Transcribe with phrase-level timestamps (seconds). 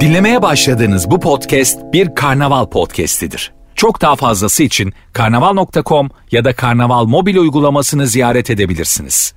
[0.00, 3.52] Dinlemeye başladığınız bu podcast bir karnaval podcastidir.
[3.74, 9.34] Çok daha fazlası için karnaval.com ya da karnaval mobil uygulamasını ziyaret edebilirsiniz.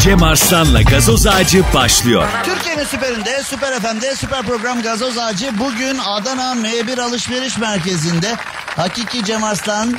[0.00, 2.24] Cem Arslan'la gazoz ağacı başlıyor.
[2.44, 8.34] Türkiye'nin süperinde, süper FM'de, süper program Gazoz Ağacı bugün Adana M1 Alışveriş Merkezi'nde
[8.76, 9.94] Hakiki Cem Arslan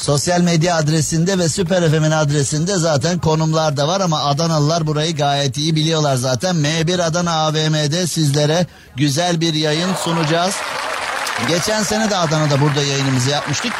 [0.00, 5.56] sosyal medya adresinde ve Süper FM'in adresinde zaten konumlar da var ama Adanalılar burayı gayet
[5.56, 6.56] iyi biliyorlar zaten.
[6.56, 10.54] M1 Adana AVM'de sizlere güzel bir yayın sunacağız.
[11.48, 13.72] Geçen sene de Adana'da burada yayınımızı yapmıştık.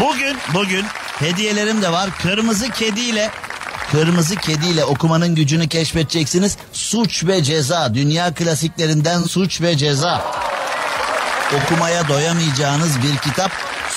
[0.00, 0.84] Bugün, bugün
[1.18, 2.10] hediyelerim de var.
[2.22, 3.30] Kırmızı kediyle
[3.92, 6.56] Kırmızı kediyle okumanın gücünü keşfedeceksiniz.
[6.72, 7.94] Suç ve Ceza.
[7.94, 10.24] Dünya klasiklerinden Suç ve Ceza.
[11.54, 13.50] Okumaya doyamayacağınız bir kitap.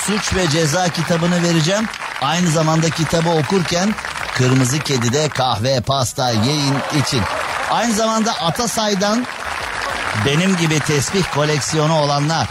[0.06, 1.88] Suç ve Ceza kitabını vereceğim.
[2.22, 3.94] Aynı zamanda kitabı okurken
[4.34, 7.22] Kırmızı Kedi'de kahve, pasta, yiyin için.
[7.70, 9.26] Aynı zamanda Atasay'dan
[10.26, 12.48] benim gibi tesbih koleksiyonu olanlar.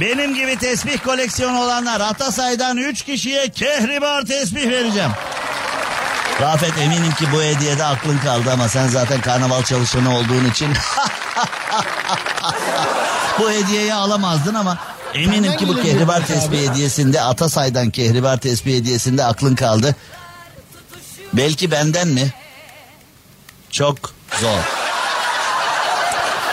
[0.00, 5.10] Benim gibi tesbih koleksiyonu olanlar Atasay'dan 3 kişiye kehribar tesbih vereceğim.
[6.40, 10.68] Rafet eminim ki bu hediyede aklın kaldı ama sen zaten karnaval çalışanı olduğun için
[13.38, 14.78] bu hediyeyi alamazdın ama
[15.14, 19.96] eminim ki bu kehribar tesbih hediyesinde Atasay'dan kehribar tesbih hediyesinde aklın kaldı.
[21.32, 22.32] Belki benden mi?
[23.70, 23.96] Çok
[24.40, 24.58] zor.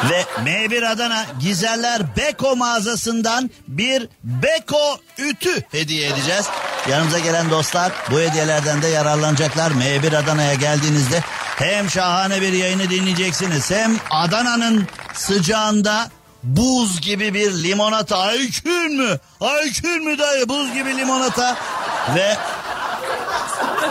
[0.10, 6.46] Ve M1 Adana Gizeller Beko mağazasından bir Beko ütü hediye edeceğiz.
[6.90, 9.72] Yanımıza gelen dostlar bu hediyelerden de yararlanacaklar.
[9.72, 11.24] M1 Adana'ya geldiğinizde
[11.56, 16.10] hem şahane bir yayını dinleyeceksiniz hem Adana'nın sıcağında
[16.44, 18.18] buz gibi bir limonata.
[18.18, 19.20] Aykün mü?
[19.42, 20.50] Aykün mü dayı?
[20.50, 21.58] Buz gibi limonata
[22.16, 22.38] ve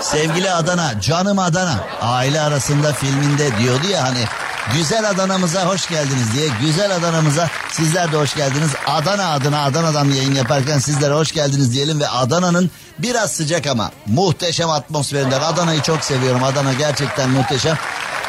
[0.00, 4.24] sevgili Adana, canım Adana aile arasında filminde diyordu ya hani
[4.72, 6.48] Güzel Adana'mıza hoş geldiniz diye.
[6.60, 8.70] Güzel Adana'mıza sizler de hoş geldiniz.
[8.86, 14.70] Adana adına Adana'dan yayın yaparken sizlere hoş geldiniz diyelim ve Adana'nın biraz sıcak ama muhteşem
[14.70, 15.40] atmosferinden.
[15.40, 16.44] Adana'yı çok seviyorum.
[16.44, 17.78] Adana gerçekten muhteşem.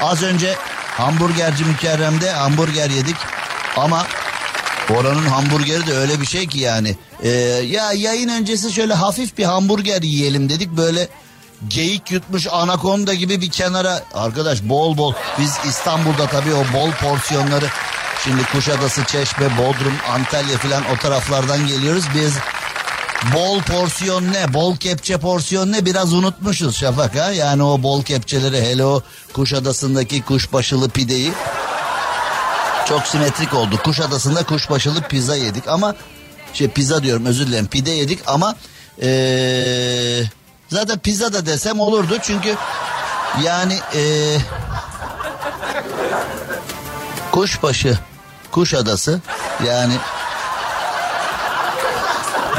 [0.01, 0.55] Az önce
[0.97, 3.15] hamburgerci mükerremde hamburger yedik
[3.79, 4.05] ama
[4.97, 6.95] Oranın hamburgeri de öyle bir şey ki yani.
[7.23, 7.29] Ee,
[7.69, 11.07] ya yayın öncesi şöyle hafif bir hamburger yiyelim dedik böyle
[11.67, 14.03] geyik yutmuş anakonda gibi bir kenara.
[14.13, 17.65] Arkadaş bol bol biz İstanbul'da tabii o bol porsiyonları
[18.23, 22.03] şimdi Kuşadası, Çeşme, Bodrum, Antalya falan o taraflardan geliyoruz.
[22.15, 22.33] Biz
[23.35, 27.31] bol porsiyon ne, bol kepçe porsiyon ne biraz unutmuşuz Şafak ha.
[27.31, 29.01] Yani o bol kepçeleri hele o
[29.33, 31.31] Kuşadası'ndaki kuşbaşılı pideyi
[32.89, 33.77] çok simetrik oldu.
[33.83, 35.95] Kuşadası'nda kuşbaşılı pizza yedik ama
[36.53, 38.55] şey pizza diyorum özür dilerim pide yedik ama
[39.01, 40.23] ee,
[40.69, 42.55] zaten pizza da desem olurdu çünkü
[43.43, 44.37] yani ee,
[47.31, 47.99] kuşbaşı
[48.51, 49.21] kuşadası
[49.67, 49.93] yani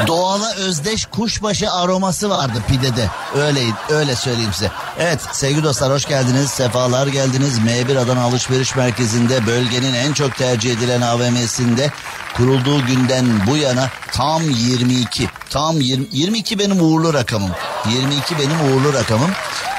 [0.07, 3.09] doğala özdeş kuşbaşı aroması vardı pidede.
[3.35, 4.71] Öyle öyle söyleyeyim size.
[4.99, 6.49] Evet sevgili dostlar hoş geldiniz.
[6.49, 7.59] Sefalar geldiniz.
[7.59, 11.91] M1 Adana Alışveriş Merkezi'nde bölgenin en çok tercih edilen AVM'sinde
[12.37, 15.29] kurulduğu günden bu yana tam 22.
[15.49, 17.51] Tam 20, 22 benim uğurlu rakamım.
[17.89, 19.31] 22 benim uğurlu rakamım.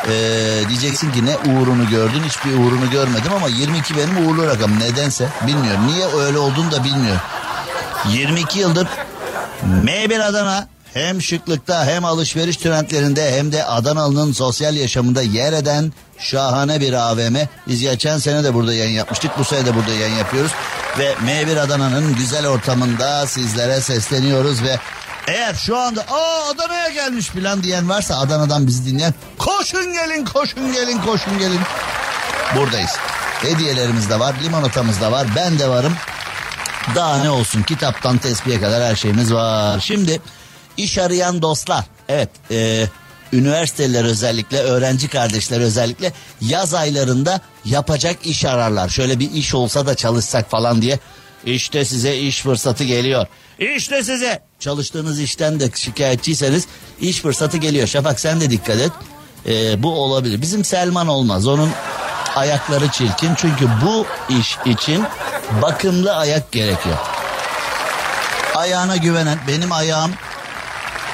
[0.09, 5.29] Ee, diyeceksin ki ne uğrunu gördün hiçbir uğrunu görmedim ama 22 benim uğurlu rakamım nedense
[5.47, 5.87] bilmiyorum.
[5.87, 7.21] Niye öyle olduğunu da bilmiyorum.
[8.09, 8.89] 22 yıldır
[9.63, 16.81] M1 Adana hem şıklıkta hem alışveriş trendlerinde hem de Adanalı'nın sosyal yaşamında yer eden şahane
[16.81, 17.37] bir AVM.
[17.69, 19.39] Biz geçen sene de burada yayın yapmıştık.
[19.39, 20.53] Bu sene de burada yayın yapıyoruz.
[20.99, 24.79] Ve M1 Adana'nın güzel ortamında sizlere sesleniyoruz ve
[25.27, 30.73] eğer şu anda aa Adana'ya gelmiş falan diyen varsa Adana'dan bizi dinleyen koşun gelin koşun
[30.73, 31.61] gelin koşun gelin.
[32.57, 32.91] Buradayız.
[33.43, 35.93] Hediyelerimiz de var, limonatamız da var, ben de varım.
[36.95, 39.81] Daha ne olsun kitaptan tespihe kadar her şeyimiz var.
[39.81, 40.21] Şimdi
[40.77, 41.85] iş arayan dostlar.
[42.09, 42.87] Evet e,
[43.33, 48.89] üniversiteler özellikle öğrenci kardeşler özellikle yaz aylarında yapacak iş ararlar.
[48.89, 50.99] Şöyle bir iş olsa da çalışsak falan diye.
[51.47, 53.27] İşte size iş fırsatı geliyor.
[53.59, 56.67] İşte size çalıştığınız işten de şikayetçiyseniz
[57.01, 57.87] iş fırsatı geliyor.
[57.87, 58.93] Şafak sen de dikkat et.
[59.47, 60.43] E, bu olabilir.
[60.43, 61.47] Bizim Selman olmaz.
[61.47, 61.71] Onun
[62.37, 63.35] ayakları çirkin.
[63.37, 64.07] Çünkü bu
[64.41, 65.05] iş için
[65.63, 66.97] bakımlı ayak gerekiyor.
[68.55, 70.13] Ayağına güvenen benim ayağım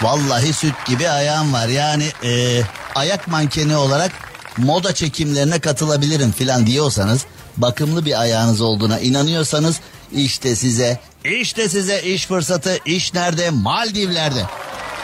[0.02, 1.68] vallahi süt gibi ayağım var.
[1.68, 2.62] Yani e,
[2.94, 4.12] ayak mankeni olarak
[4.56, 7.24] moda çekimlerine katılabilirim filan diyorsanız
[7.56, 9.80] bakımlı bir ayağınız olduğuna inanıyorsanız
[10.12, 14.44] işte size işte size iş fırsatı iş nerede Maldivler'de.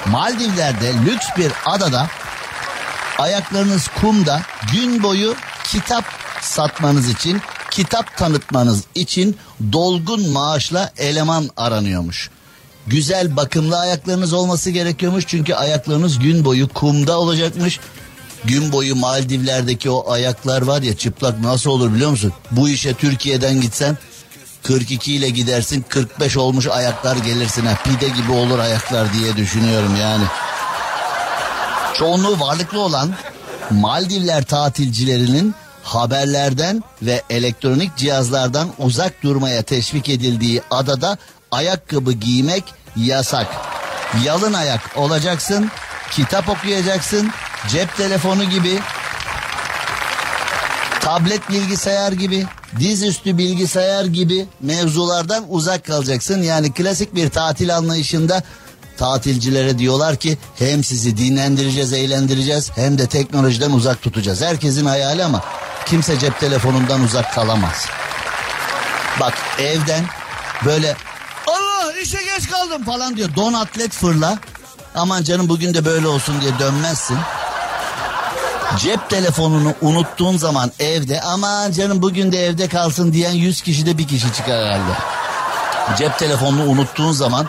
[0.07, 2.09] Maldivler'de lüks bir adada
[3.19, 4.43] ayaklarınız kumda
[4.73, 5.35] gün boyu
[5.65, 6.05] kitap
[6.41, 7.43] satmanız için
[7.75, 9.37] kitap tanıtmanız için
[9.73, 12.31] dolgun maaşla eleman aranıyormuş.
[12.87, 17.81] Güzel bakımlı ayaklarınız olması gerekiyormuş çünkü ayaklarınız gün boyu kumda olacakmış.
[18.45, 22.33] Gün boyu Maldivler'deki o ayaklar var ya çıplak nasıl olur biliyor musun?
[22.51, 23.99] Bu işe Türkiye'den gitsen
[24.63, 30.25] 42 ile gidersin 45 olmuş ayaklar gelirsin ha pide gibi olur ayaklar diye düşünüyorum yani.
[31.95, 33.15] Çoğunluğu varlıklı olan
[33.71, 35.55] Maldivler tatilcilerinin
[35.85, 41.19] haberlerden ve elektronik cihazlardan uzak durmaya teşvik edildiği adada
[41.51, 42.65] ayakkabı giymek
[42.97, 43.47] yasak.
[44.25, 45.71] Yalın ayak olacaksın,
[46.11, 47.31] kitap okuyacaksın,
[47.69, 48.81] cep telefonu gibi,
[51.01, 52.47] tablet bilgisayar gibi,
[52.79, 56.43] dizüstü bilgisayar gibi mevzulardan uzak kalacaksın.
[56.43, 58.43] Yani klasik bir tatil anlayışında
[58.97, 64.43] tatilcilere diyorlar ki hem sizi dinlendireceğiz, eğlendireceğiz hem de teknolojiden uzak tutacağız.
[64.43, 65.45] Herkesin hayali ama
[65.87, 67.87] kimse cep telefonundan uzak kalamaz.
[69.21, 70.05] Bak evden
[70.65, 70.97] böyle
[71.47, 73.35] Allah işe geç kaldım falan diyor.
[73.37, 74.39] Don atlet fırla.
[74.95, 77.19] Aman canım bugün de böyle olsun diye dönmezsin.
[78.79, 84.09] Cep telefonunu unuttuğun zaman evde aman canım bugün de evde kalsın diyen 100 kişide bir
[84.09, 84.93] kişi çıkar herhalde.
[85.99, 87.47] Cep telefonunu unuttuğun zaman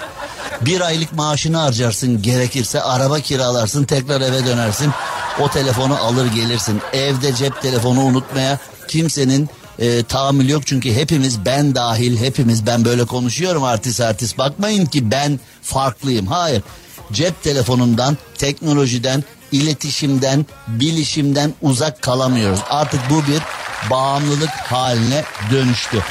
[0.62, 4.94] bir aylık maaşını harcarsın gerekirse araba kiralarsın tekrar eve dönersin.
[5.40, 6.82] O telefonu alır gelirsin.
[6.94, 9.50] Evde cep telefonu unutmaya kimsenin
[9.80, 10.68] e, tahammül yok.
[10.68, 14.38] Çünkü hepimiz ben dahil hepimiz ben böyle konuşuyorum artist artist.
[14.38, 16.28] Bakmayın ki ben farklıyım.
[16.28, 16.64] Hayır.
[17.12, 22.60] Cep telefonundan teknolojiden iletişimden bilişimden uzak kalamıyoruz.
[22.70, 23.42] Artık bu bir
[23.90, 26.04] bağımlılık haline dönüştü.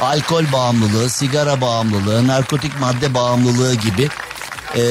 [0.00, 4.08] Alkol bağımlılığı sigara bağımlılığı narkotik madde bağımlılığı gibi
[4.76, 4.82] e,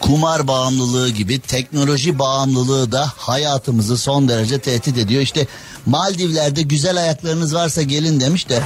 [0.00, 5.22] kumar bağımlılığı gibi teknoloji bağımlılığı da hayatımızı son derece tehdit ediyor.
[5.22, 5.46] İşte
[5.86, 8.62] Maldivler'de güzel ayaklarınız varsa gelin demiş de.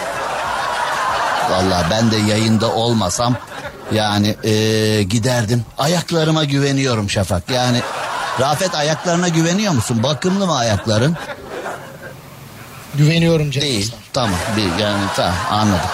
[1.51, 3.37] Valla ben de yayında olmasam
[3.95, 5.65] yani ee, giderdim.
[5.79, 7.51] Ayaklarıma güveniyorum Şafak.
[7.51, 7.81] Yani
[8.41, 10.03] Rafet ayaklarına güveniyor musun?
[10.03, 11.17] Bakımlı mı ayakların?
[12.95, 13.95] Güveniyorum Cem Değil.
[14.13, 14.39] Tamam.
[14.57, 15.91] Bir, yani tamam anladım.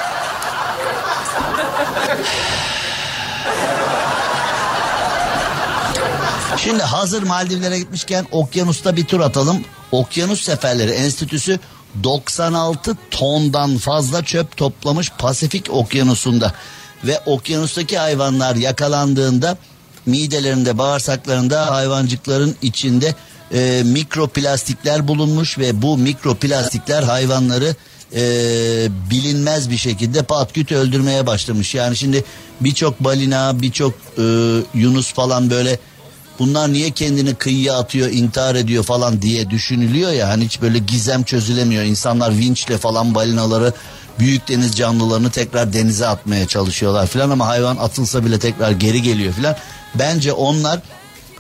[6.59, 9.65] Şimdi hazır Maldivlere gitmişken okyanusta bir tur atalım.
[9.93, 11.59] Okyanus Seferleri Enstitüsü
[12.03, 16.53] 96 tondan fazla çöp toplamış Pasifik Okyanusu'nda.
[17.05, 19.59] Ve okyanustaki hayvanlar yakalandığında
[20.07, 23.15] midelerinde bağırsaklarında hayvancıkların içinde
[23.55, 27.75] e, mikroplastikler bulunmuş ve bu mikroplastikler hayvanları
[28.15, 28.23] e,
[29.11, 31.75] bilinmez bir şekilde patküt öldürmeye başlamış.
[31.75, 32.25] Yani şimdi
[32.61, 34.23] birçok balina birçok e,
[34.75, 35.79] yunus falan böyle
[36.39, 41.23] bunlar niye kendini kıyıya atıyor intihar ediyor falan diye düşünülüyor ya hani hiç böyle gizem
[41.23, 41.85] çözülemiyor.
[41.85, 43.73] İnsanlar vinçle falan balinaları
[44.19, 49.33] büyük deniz canlılarını tekrar denize atmaya çalışıyorlar filan ama hayvan atılsa bile tekrar geri geliyor
[49.33, 49.57] filan.
[49.95, 50.81] Bence onlar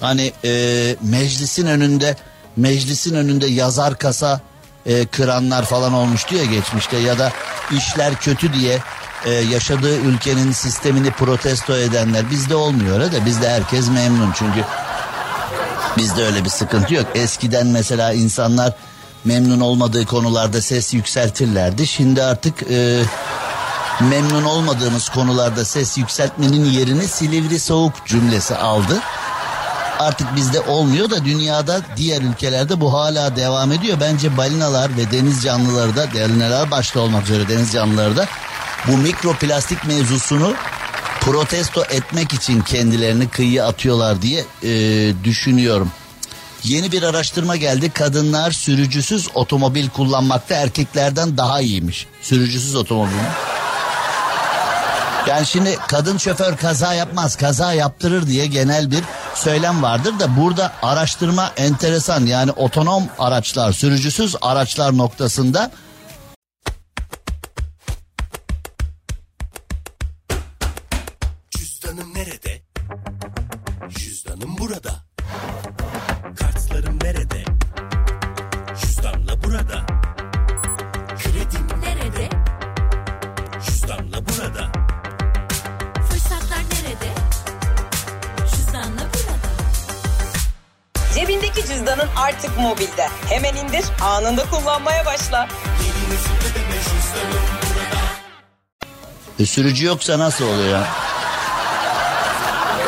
[0.00, 2.16] hani e, meclisin önünde
[2.56, 4.40] meclisin önünde yazar kasa
[4.87, 7.32] e, kıranlar falan olmuştu ya geçmişte ya da
[7.76, 8.78] işler kötü diye
[9.25, 14.64] e, yaşadığı ülkenin sistemini protesto edenler bizde olmuyor öyle de bizde herkes memnun çünkü
[15.96, 17.06] bizde öyle bir sıkıntı yok.
[17.14, 18.75] Eskiden mesela insanlar
[19.25, 21.87] memnun olmadığı konularda ses yükseltirlerdi.
[21.87, 23.02] Şimdi artık e,
[24.00, 29.00] memnun olmadığımız konularda ses yükseltmenin yerini Silivri soğuk cümlesi aldı.
[29.98, 33.98] Artık bizde olmuyor da dünyada diğer ülkelerde bu hala devam ediyor.
[34.00, 38.26] Bence balinalar ve deniz canlıları da balinalar başta olmak üzere deniz canlıları da
[38.88, 40.55] bu mikroplastik mevzusunu
[41.26, 45.90] protesto etmek için kendilerini kıyıya atıyorlar diye e, düşünüyorum.
[46.64, 47.90] Yeni bir araştırma geldi.
[47.90, 52.06] Kadınlar sürücüsüz otomobil kullanmakta erkeklerden daha iyiymiş.
[52.22, 53.12] Sürücüsüz otomobil.
[55.26, 59.02] Yani şimdi kadın şoför kaza yapmaz, kaza yaptırır diye genel bir
[59.34, 62.26] söylem vardır da burada araştırma enteresan.
[62.26, 65.70] Yani otonom araçlar, sürücüsüz araçlar noktasında
[99.56, 100.86] sürücü yoksa nasıl oluyor?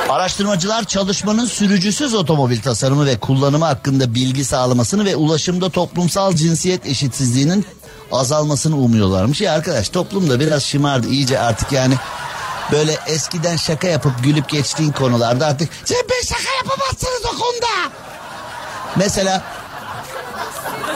[0.09, 7.67] Araştırmacılar çalışmanın sürücüsüz otomobil tasarımı ve kullanımı hakkında bilgi sağlamasını ve ulaşımda toplumsal cinsiyet eşitsizliğinin
[8.13, 9.41] azalmasını umuyorlarmış.
[9.41, 11.95] Ya arkadaş toplumda biraz şımardı iyice artık yani
[12.73, 17.93] böyle eskiden şaka yapıp gülüp geçtiğin konularda artık sen ben şaka yapamazsınız o konuda.
[18.97, 19.43] Mesela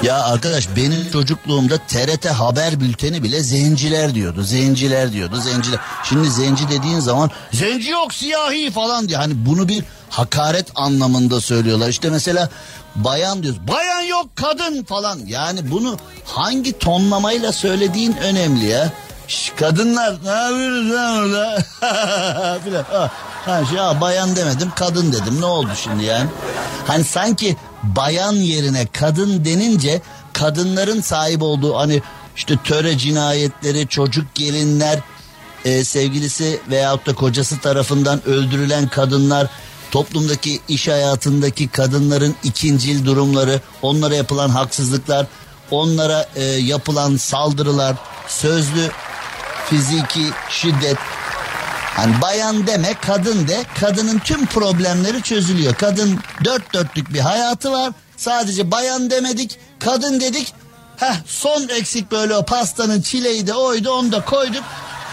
[0.02, 4.42] ya arkadaş benim çocukluğumda TRT haber bülteni bile zenciler diyordu.
[4.42, 5.36] Zenciler diyordu.
[5.40, 5.80] Zenciler.
[6.04, 9.20] Şimdi zenci dediğin zaman zenci yok siyahi falan diyor.
[9.20, 11.88] Hani bunu bir hakaret anlamında söylüyorlar.
[11.88, 12.48] İşte mesela
[12.96, 13.68] bayan diyoruz.
[13.68, 15.18] Bayan yok kadın falan.
[15.26, 18.92] Yani bunu hangi tonlamayla söylediğin önemli ya.
[19.28, 21.58] Şş, kadınlar ne yapıyorsunuz lan orada?
[23.44, 26.30] Ha, şey, ha, bayan demedim kadın dedim ne oldu şimdi yani?
[26.86, 32.02] Hani sanki bayan yerine kadın denince kadınların sahip olduğu hani
[32.36, 34.98] işte töre cinayetleri çocuk gelinler
[35.64, 39.46] e, sevgilisi veyahut da kocası tarafından öldürülen kadınlar
[39.90, 45.26] toplumdaki iş hayatındaki kadınların ikincil durumları onlara yapılan haksızlıklar
[45.70, 47.96] onlara e, yapılan saldırılar
[48.28, 48.90] sözlü
[49.70, 50.96] fiziki şiddet
[51.96, 55.74] Hani bayan deme kadın de kadının tüm problemleri çözülüyor.
[55.74, 57.92] Kadın dört dörtlük bir hayatı var.
[58.16, 60.54] Sadece bayan demedik kadın dedik.
[60.96, 64.62] Heh, son eksik böyle o pastanın çileği de oydu onu da koyduk.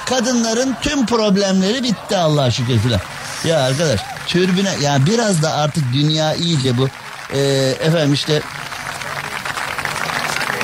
[0.06, 3.02] Kadınların tüm problemleri bitti Allah'a şükür filan.
[3.46, 6.88] Ya arkadaş türbüne yani biraz da artık dünya iyice bu.
[7.34, 7.40] Ee,
[7.80, 8.42] efendim işte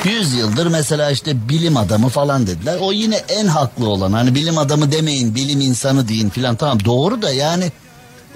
[0.05, 2.77] 100 yıldır mesela işte bilim adamı falan dediler.
[2.81, 4.13] O yine en haklı olan.
[4.13, 6.55] Hani bilim adamı demeyin, bilim insanı deyin filan.
[6.55, 7.71] Tamam doğru da yani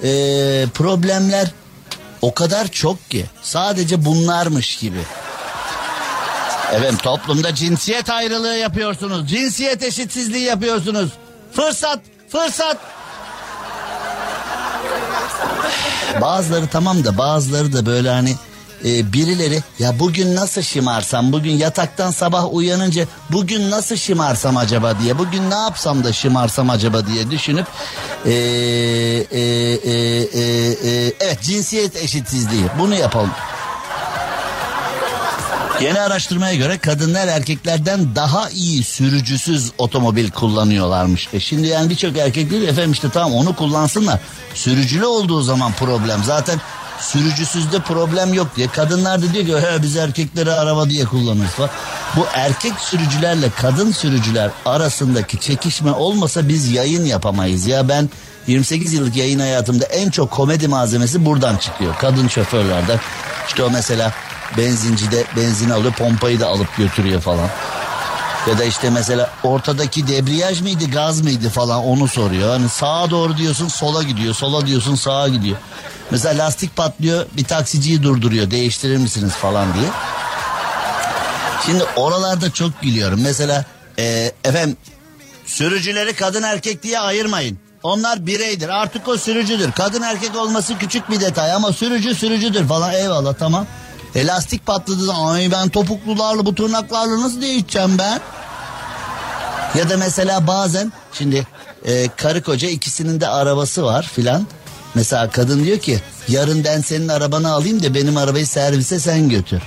[0.04, 0.10] e,
[0.74, 1.52] problemler
[2.22, 3.26] o kadar çok ki.
[3.42, 5.00] Sadece bunlarmış gibi.
[6.74, 9.30] Efendim toplumda cinsiyet ayrılığı yapıyorsunuz.
[9.30, 11.10] Cinsiyet eşitsizliği yapıyorsunuz.
[11.54, 12.00] Fırsat,
[12.30, 12.78] fırsat.
[16.22, 18.36] Bazıları tamam da bazıları da böyle hani
[18.86, 25.18] e, birileri ya bugün nasıl şımarsam bugün yataktan sabah uyanınca bugün nasıl şımarsam acaba diye
[25.18, 27.68] bugün ne yapsam da şımarsam acaba diye düşünüp
[28.26, 28.34] e, e,
[29.32, 29.92] e,
[30.34, 30.42] e,
[30.84, 33.32] e, evet cinsiyet eşitsizliği bunu yapalım.
[35.82, 41.30] Yeni araştırmaya göre kadınlar erkeklerden daha iyi sürücüsüz otomobil kullanıyorlarmış.
[41.34, 44.20] E şimdi yani birçok erkek diyor efendim işte tamam onu kullansınlar.
[44.54, 46.24] Sürücülü olduğu zaman problem.
[46.24, 46.60] Zaten
[47.02, 48.68] sürücüsüzde problem yok diye.
[48.68, 51.70] Kadınlar da diyor ki biz erkekleri araba diye kullanırız falan.
[52.16, 57.68] Bu erkek sürücülerle kadın sürücüler arasındaki çekişme olmasa biz yayın yapamayız.
[57.68, 58.10] Ya ben
[58.48, 61.96] 28 yıllık yayın hayatımda en çok komedi malzemesi buradan çıkıyor.
[62.00, 63.00] Kadın şoförlerden.
[63.48, 64.14] İşte o mesela
[64.58, 67.50] benzincide benzin alıyor pompayı da alıp götürüyor falan.
[68.50, 72.50] Ya da işte mesela ortadaki debriyaj mıydı gaz mıydı falan onu soruyor.
[72.50, 75.58] Hani sağa doğru diyorsun sola gidiyor sola diyorsun sağa gidiyor.
[76.12, 79.86] Mesela lastik patlıyor bir taksiciyi durduruyor değiştirir misiniz falan diye.
[81.66, 83.22] Şimdi oralarda çok gülüyorum.
[83.22, 83.66] Mesela
[84.00, 84.78] e, efendim
[85.46, 87.60] sürücüleri kadın erkek diye ayırmayın.
[87.84, 89.72] Onlar bireydir artık o sürücüdür.
[89.72, 93.66] Kadın erkek olması küçük bir detay ama sürücü sürücüdür falan eyvallah tamam.
[94.16, 98.22] E lastik patladı da ay ben topuklularla bu tırnaklarla nasıl değişeceğim ben?
[99.76, 101.48] Ya da mesela bazen şimdi
[101.86, 104.48] e, karı koca ikisinin de arabası var filan.
[104.96, 109.62] Mesela kadın diyor ki yarın ben senin arabanı alayım da benim arabayı servise sen götür.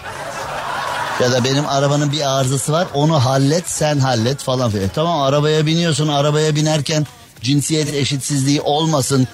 [1.20, 4.84] Ya da benim arabanın bir arızası var onu hallet sen hallet falan filan.
[4.84, 7.06] E, tamam arabaya biniyorsun arabaya binerken
[7.40, 9.28] cinsiyet eşitsizliği olmasın.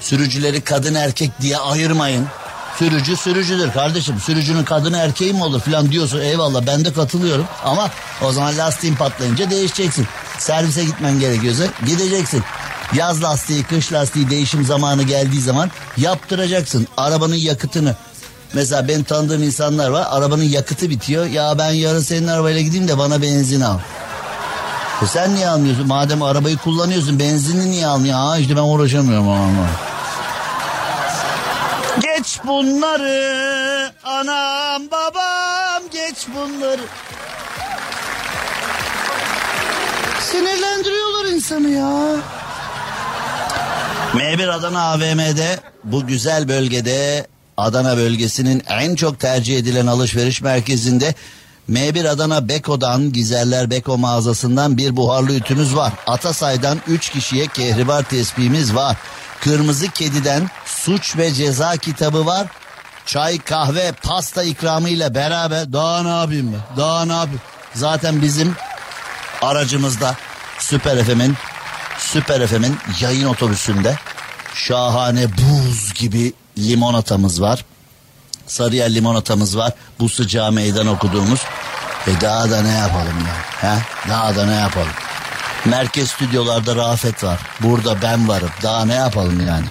[0.00, 2.26] Sürücüleri kadın erkek diye ayırmayın.
[2.78, 4.20] Sürücü sürücüdür kardeşim.
[4.20, 6.20] Sürücünün kadını erkeği mi olur filan diyorsun.
[6.20, 7.44] Eyvallah ben de katılıyorum.
[7.64, 7.90] Ama
[8.22, 10.06] o zaman lastiğin patlayınca değişeceksin.
[10.38, 12.42] Servise gitmen gerekiyorsa gideceksin.
[12.94, 16.86] Yaz lastiği, kış lastiği değişim zamanı geldiği zaman yaptıracaksın.
[16.96, 17.96] Arabanın yakıtını.
[18.52, 20.06] Mesela ben tanıdığım insanlar var.
[20.10, 21.26] Arabanın yakıtı bitiyor.
[21.26, 23.78] Ya ben yarın senin arabayla gideyim de bana benzin al.
[25.02, 25.86] E sen niye almıyorsun?
[25.86, 28.26] Madem arabayı kullanıyorsun benzinini niye almıyorsun?
[28.26, 29.85] Aa işte ben uğraşamıyorum ama.
[32.26, 36.82] Geç bunları anam babam geç bunları.
[40.20, 42.16] Sinirlendiriyorlar insanı ya.
[44.14, 51.14] M1 Adana AVM'de bu güzel bölgede Adana bölgesinin en çok tercih edilen alışveriş merkezinde
[51.70, 55.92] M1 Adana Beko'dan Gizerler Beko mağazasından bir buharlı ütümüz var.
[56.06, 58.96] Atasay'dan 3 kişiye kehribar tespihimiz var.
[59.40, 60.50] Kırmızı Kedi'den
[60.86, 62.46] suç ve ceza kitabı var.
[63.06, 66.76] Çay, kahve, pasta ikramıyla beraber daha ne yapayım ben?
[66.76, 67.40] Daha ne yapayım?
[67.74, 68.56] Zaten bizim
[69.42, 70.14] aracımızda
[70.58, 71.34] Süper FM'in
[71.98, 73.96] Süper FM'in yayın otobüsünde
[74.54, 77.64] şahane buz gibi limonatamız var.
[78.46, 79.72] Sarıyer limonatamız var.
[80.00, 81.40] Bu sıcağı meydan okuduğumuz.
[82.06, 83.70] E daha da ne yapalım ya?
[83.70, 83.78] He?
[84.08, 84.92] Daha da ne yapalım?
[85.64, 87.40] Merkez stüdyolarda Rafet var.
[87.60, 88.50] Burada ben varım.
[88.62, 89.66] Daha ne yapalım yani?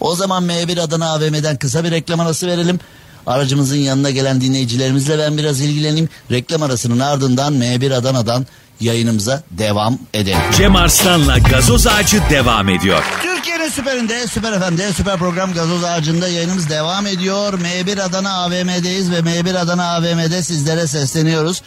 [0.00, 2.80] O zaman M1 Adana AVM'den kısa bir reklam arası verelim.
[3.26, 6.08] Aracımızın yanına gelen dinleyicilerimizle ben biraz ilgileneyim.
[6.30, 8.46] Reklam arasının ardından M1 Adana'dan
[8.80, 10.38] yayınımıza devam edelim.
[10.56, 13.04] Cem Arslan'la gazoz ağacı devam ediyor.
[13.22, 17.52] Türkiye'nin süperinde, süper FM'de, süper program gazoz ağacında yayınımız devam ediyor.
[17.52, 21.62] M1 Adana AVM'deyiz ve M1 Adana AVM'de sizlere sesleniyoruz.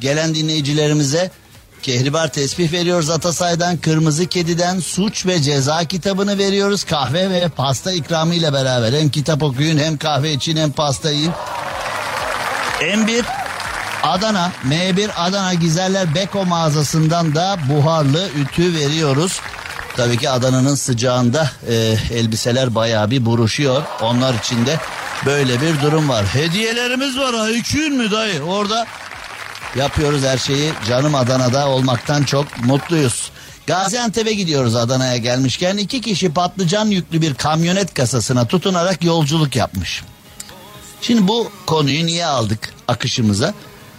[0.00, 1.30] Gelen dinleyicilerimize
[1.82, 6.84] kehribar tesbih veriyoruz Atasay'dan, Kırmızı Kedi'den suç ve ceza kitabını veriyoruz.
[6.84, 11.32] Kahve ve pasta ikramı ile beraber hem kitap okuyun hem kahve için hem pasta yiyin.
[12.80, 13.22] M1
[14.02, 19.40] Adana, M1 Adana Gizerler Beko mağazasından da buharlı ütü veriyoruz.
[19.96, 21.74] Tabii ki Adana'nın sıcağında e,
[22.14, 23.82] elbiseler bayağı bir buruşuyor.
[24.00, 24.76] Onlar için de
[25.26, 26.24] böyle bir durum var.
[26.24, 27.50] Hediyelerimiz var ha.
[27.50, 28.42] İki mü dayı?
[28.42, 28.86] Orada
[29.76, 30.72] yapıyoruz her şeyi.
[30.88, 33.30] Canım Adana'da olmaktan çok mutluyuz.
[33.66, 40.02] Gaziantep'e gidiyoruz Adana'ya gelmişken iki kişi patlıcan yüklü bir kamyonet kasasına tutunarak yolculuk yapmış.
[41.00, 43.54] Şimdi bu konuyu niye aldık akışımıza?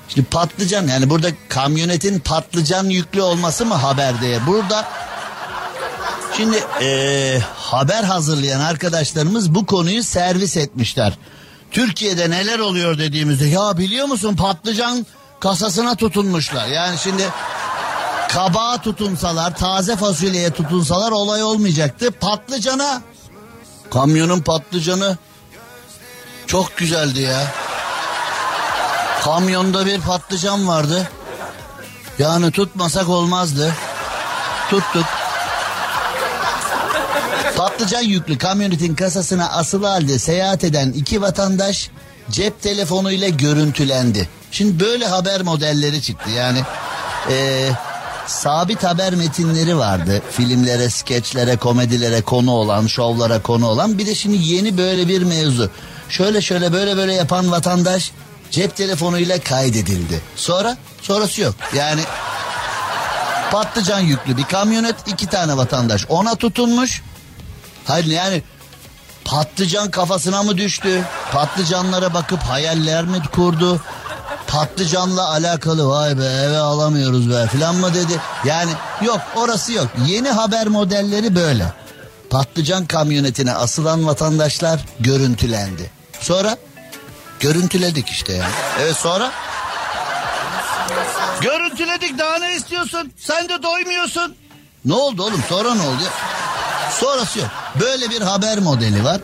[0.09, 4.39] Şimdi patlıcan yani burada kamyonetin patlıcan yüklü olması mı haberde?
[4.47, 4.87] Burada
[6.37, 11.13] şimdi eee, haber hazırlayan arkadaşlarımız bu konuyu servis etmişler.
[11.71, 15.05] Türkiye'de neler oluyor dediğimizde ya biliyor musun patlıcan
[15.39, 16.67] kasasına tutunmuşlar.
[16.67, 17.23] Yani şimdi
[18.29, 22.11] kabağa tutunsalar taze fasulyeye tutunsalar olay olmayacaktı.
[22.11, 23.01] Patlıcana
[23.91, 25.17] kamyonun patlıcanı
[26.47, 27.47] çok güzeldi ya.
[29.23, 31.09] Kamyonda bir patlıcan vardı.
[32.19, 33.73] Yani tutmasak olmazdı.
[34.69, 35.05] Tuttuk.
[37.57, 41.89] Patlıcan yüklü kamyonetin kasasına asılı halde seyahat eden iki vatandaş
[42.31, 44.29] cep telefonuyla görüntülendi.
[44.51, 46.29] Şimdi böyle haber modelleri çıktı.
[46.29, 46.59] Yani
[47.29, 47.71] eee,
[48.27, 50.21] sabit haber metinleri vardı.
[50.31, 53.97] Filmlere, skeçlere, komedilere konu olan, şovlara konu olan.
[53.97, 55.69] Bir de şimdi yeni böyle bir mevzu.
[56.09, 58.11] Şöyle şöyle böyle böyle yapan vatandaş
[58.51, 60.21] cep telefonuyla kaydedildi.
[60.35, 60.77] Sonra?
[61.01, 61.55] Sonrası yok.
[61.75, 62.01] Yani
[63.51, 67.01] patlıcan yüklü bir kamyonet iki tane vatandaş ona tutunmuş.
[67.85, 68.43] Hayır yani
[69.25, 71.03] patlıcan kafasına mı düştü?
[71.31, 73.81] Patlıcanlara bakıp hayaller mi kurdu?
[74.49, 78.19] Patlıcanla alakalı vay be eve alamıyoruz be filan mı dedi?
[78.45, 79.87] Yani yok orası yok.
[80.07, 81.73] Yeni haber modelleri böyle.
[82.29, 85.91] Patlıcan kamyonetine asılan vatandaşlar görüntülendi.
[86.19, 86.57] Sonra
[87.39, 88.53] görüntüledik işte yani.
[88.79, 89.31] Evet sonra
[91.41, 93.11] Görüntüledik daha ne istiyorsun?
[93.17, 94.35] Sen de doymuyorsun.
[94.85, 96.03] Ne oldu oğlum sonra ne oldu?
[96.99, 97.47] Sonrası yok.
[97.79, 99.21] Böyle bir haber modeli var.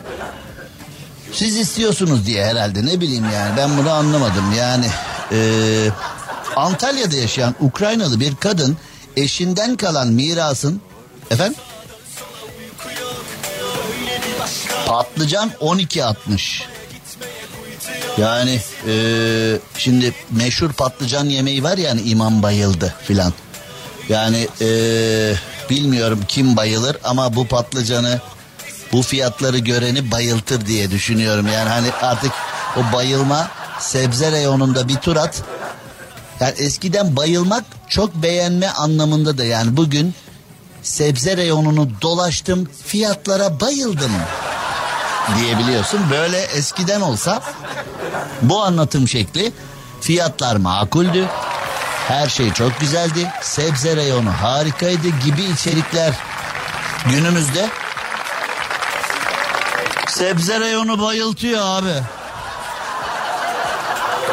[1.32, 4.52] Siz istiyorsunuz diye herhalde ne bileyim yani ben bunu anlamadım.
[4.58, 4.86] Yani
[5.30, 5.90] eee,
[6.56, 8.76] Antalya'da yaşayan Ukraynalı bir kadın
[9.16, 10.80] eşinden kalan mirasın
[11.30, 11.58] efendim
[14.86, 16.62] patlıcan 12.60
[18.18, 23.32] yani eee, şimdi meşhur patlıcan yemeği var yani imam bayıldı filan.
[24.08, 25.34] Yani eee,
[25.70, 28.20] bilmiyorum kim bayılır ama bu patlıcanı
[28.92, 31.46] bu fiyatları göreni bayıltır diye düşünüyorum.
[31.52, 32.32] Yani hani artık
[32.76, 35.42] o bayılma sebze reyonunda bir tur at.
[36.40, 40.14] Yani eskiden bayılmak çok beğenme anlamında da yani bugün
[40.82, 44.12] sebze reyonunu dolaştım fiyatlara bayıldım
[45.38, 46.00] diyebiliyorsun.
[46.10, 47.42] Böyle eskiden olsa
[48.42, 49.52] bu anlatım şekli
[50.00, 51.26] fiyatlar makuldü.
[52.08, 53.32] Her şey çok güzeldi.
[53.42, 56.14] Sebze reyonu harikaydı gibi içerikler
[57.10, 57.68] günümüzde
[60.08, 62.02] sebze reyonu bayıltıyor abi.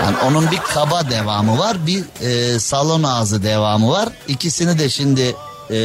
[0.03, 4.09] Yani onun bir kaba devamı var, bir e, salon ağzı devamı var.
[4.27, 5.35] İkisini de şimdi
[5.71, 5.77] e,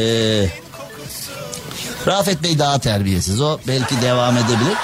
[2.07, 3.41] Rafet Bey daha terbiyesiz.
[3.41, 4.77] O belki devam edebilir.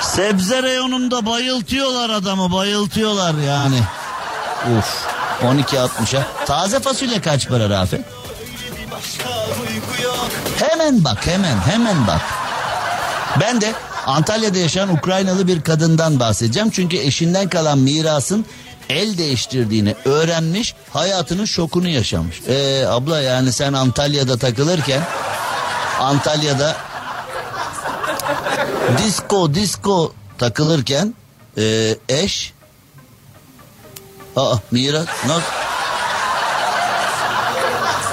[0.00, 3.78] Sebze reyonunda bayıltıyorlar adamı, bayıltıyorlar yani.
[4.78, 5.04] Uf.
[5.42, 6.46] 12.60'a.
[6.46, 8.00] Taze fasulye kaç para Rafet?
[10.58, 12.20] Hemen bak, hemen, hemen bak.
[13.40, 13.72] Ben de
[14.06, 16.70] Antalya'da yaşayan Ukraynalı bir kadından bahsedeceğim.
[16.70, 18.46] Çünkü eşinden kalan mirasın
[18.88, 22.40] el değiştirdiğini öğrenmiş, hayatının şokunu yaşamış.
[22.48, 25.02] Ee, abla yani sen Antalya'da takılırken
[26.00, 26.76] Antalya'da
[28.98, 31.14] disco disco takılırken
[31.58, 32.52] e, eş
[34.36, 35.52] Aa miras nasıl?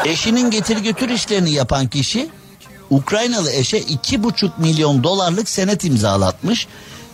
[0.06, 2.30] Eşinin getir götür işlerini yapan kişi
[2.90, 6.68] Ukraynalı eşe iki buçuk milyon dolarlık senet imzalatmış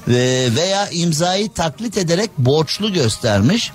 [0.08, 3.72] ve veya imzayı taklit ederek borçlu göstermiş.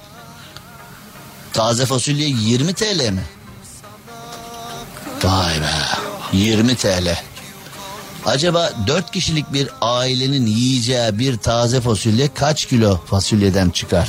[1.52, 3.24] Taze fasulye 20 TL mi?
[5.24, 5.70] Vay be
[6.32, 7.18] 20 TL.
[8.26, 14.08] Acaba 4 kişilik bir ailenin yiyeceği bir taze fasulye kaç kilo fasulyeden çıkar?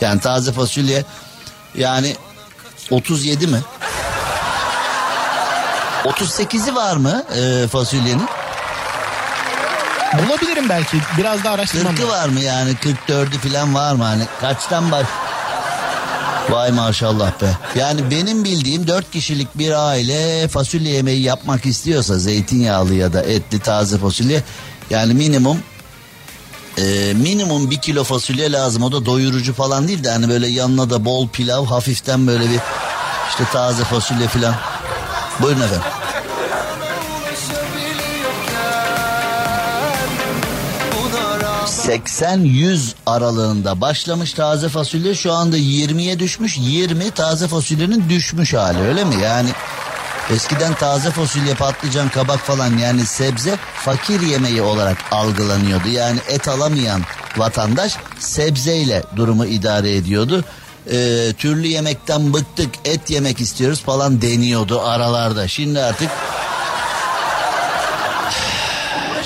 [0.00, 1.04] Yani taze fasulye
[1.78, 2.16] yani
[2.90, 3.60] 37 mi?
[6.08, 8.28] 38'i var mı e, fasulyenin?
[10.18, 10.96] Bulabilirim belki.
[11.18, 12.10] Biraz daha araştırmam 40'ı lazım.
[12.10, 15.06] var mı yani 44'ü falan var mı hani kaçtan baş?
[16.50, 17.56] Vay maşallah be.
[17.74, 23.58] Yani benim bildiğim 4 kişilik bir aile fasulye yemeği yapmak istiyorsa zeytinyağlı ya da etli
[23.60, 24.42] taze fasulye
[24.90, 25.58] yani minimum
[26.78, 28.82] e, minimum bir kilo fasulye lazım.
[28.82, 32.60] O da doyurucu falan değil de hani böyle yanına da bol pilav hafiften böyle bir
[33.30, 34.54] işte taze fasulye falan.
[35.42, 35.82] Buyurun efendim.
[41.88, 45.14] 80-100 aralığında başlamış taze fasulye.
[45.14, 46.58] Şu anda 20'ye düşmüş.
[46.58, 49.14] 20 taze fasulyenin düşmüş hali öyle mi?
[49.22, 49.48] Yani
[50.30, 55.88] eskiden taze fasulye patlıcan kabak falan yani sebze fakir yemeği olarak algılanıyordu.
[55.88, 57.02] Yani et alamayan
[57.36, 60.44] vatandaş sebzeyle durumu idare ediyordu.
[60.92, 65.48] Ee, türlü yemekten bıktık et yemek istiyoruz falan deniyordu aralarda.
[65.48, 66.10] Şimdi artık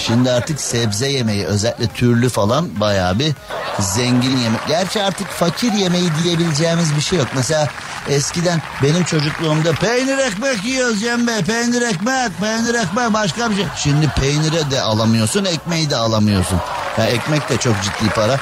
[0.06, 3.32] Şimdi artık sebze yemeği özellikle türlü falan bayağı bir
[3.80, 4.60] zengin yemek.
[4.68, 7.28] Gerçi artık fakir yemeği diyebileceğimiz bir şey yok.
[7.36, 7.68] Mesela
[8.08, 11.42] eskiden benim çocukluğumda peynir ekmek yiyoruz Cembe.
[11.42, 13.66] Peynir ekmek, peynir ekmek başka bir şey.
[13.76, 16.58] Şimdi peynire de alamıyorsun, ekmeği de alamıyorsun.
[16.98, 18.38] Ya ekmek de çok ciddi para.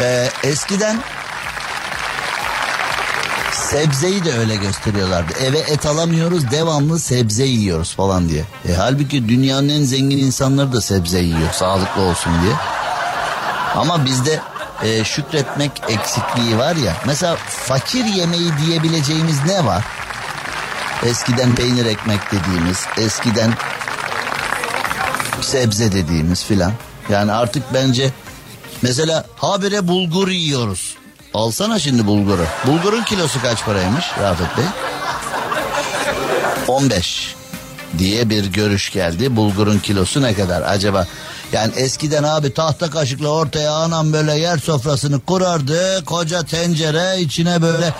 [0.00, 0.98] Ee, eskiden
[3.72, 5.32] sebzeyi de öyle gösteriyorlardı.
[5.32, 8.44] Eve et alamıyoruz devamlı sebze yiyoruz falan diye.
[8.68, 12.52] E, halbuki dünyanın en zengin insanları da sebze yiyor sağlıklı olsun diye.
[13.76, 14.40] Ama bizde
[14.82, 16.96] e, şükretmek eksikliği var ya.
[17.06, 19.84] Mesela fakir yemeği diyebileceğimiz ne var?
[21.06, 23.52] Eskiden peynir ekmek dediğimiz, eskiden
[25.40, 26.72] sebze dediğimiz filan.
[27.10, 28.10] Yani artık bence
[28.82, 31.01] mesela habire bulgur yiyoruz.
[31.34, 32.46] Alsana şimdi bulguru.
[32.66, 34.64] Bulgurun kilosu kaç paraymış Rafet Bey?
[36.68, 37.34] 15
[37.98, 39.36] diye bir görüş geldi.
[39.36, 41.06] Bulgurun kilosu ne kadar acaba?
[41.52, 46.04] Yani eskiden abi tahta kaşıkla ortaya anam böyle yer sofrasını kurardı.
[46.04, 47.94] Koca tencere içine böyle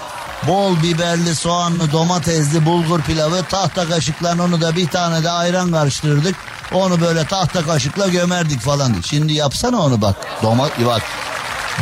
[0.48, 6.36] bol biberli, soğanlı, domatesli bulgur pilavı tahta kaşıkla onu da bir tane de ayran karıştırırdık.
[6.74, 8.94] Onu böyle tahta kaşıkla gömerdik falan.
[9.04, 10.16] Şimdi yapsana onu bak.
[10.42, 11.02] Doma bak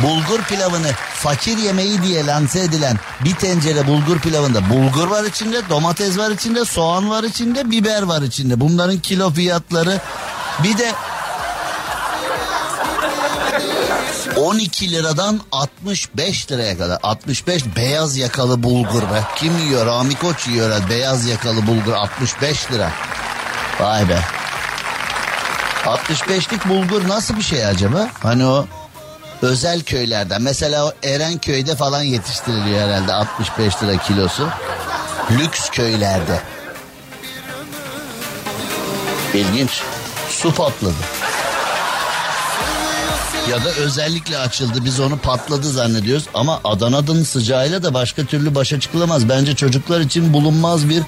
[0.03, 6.17] bulgur pilavını fakir yemeği diye lanse edilen bir tencere bulgur pilavında bulgur var içinde, domates
[6.17, 8.59] var içinde, soğan var içinde, biber var içinde.
[8.59, 10.01] Bunların kilo fiyatları
[10.63, 10.91] bir de
[14.35, 16.99] 12 liradan 65 liraya kadar.
[17.03, 19.23] 65 beyaz yakalı bulgur be.
[19.35, 19.85] Kim yiyor?
[19.85, 20.89] Rami Koç yiyor herhalde.
[20.89, 22.91] Beyaz yakalı bulgur 65 lira.
[23.79, 24.19] Vay be.
[25.85, 28.09] 65'lik bulgur nasıl bir şey acaba?
[28.19, 28.65] Hani o
[29.41, 30.41] özel köylerden.
[30.41, 34.49] Mesela Erenköy'de falan yetiştiriliyor herhalde 65 lira kilosu.
[35.31, 36.41] Lüks köylerde.
[39.33, 39.81] İlginç.
[40.29, 40.95] Su patladı.
[43.49, 48.79] Ya da özellikle açıldı biz onu patladı zannediyoruz ama Adana'nın sıcağıyla da başka türlü başa
[48.79, 49.29] çıkılamaz.
[49.29, 51.03] Bence çocuklar için bulunmaz bir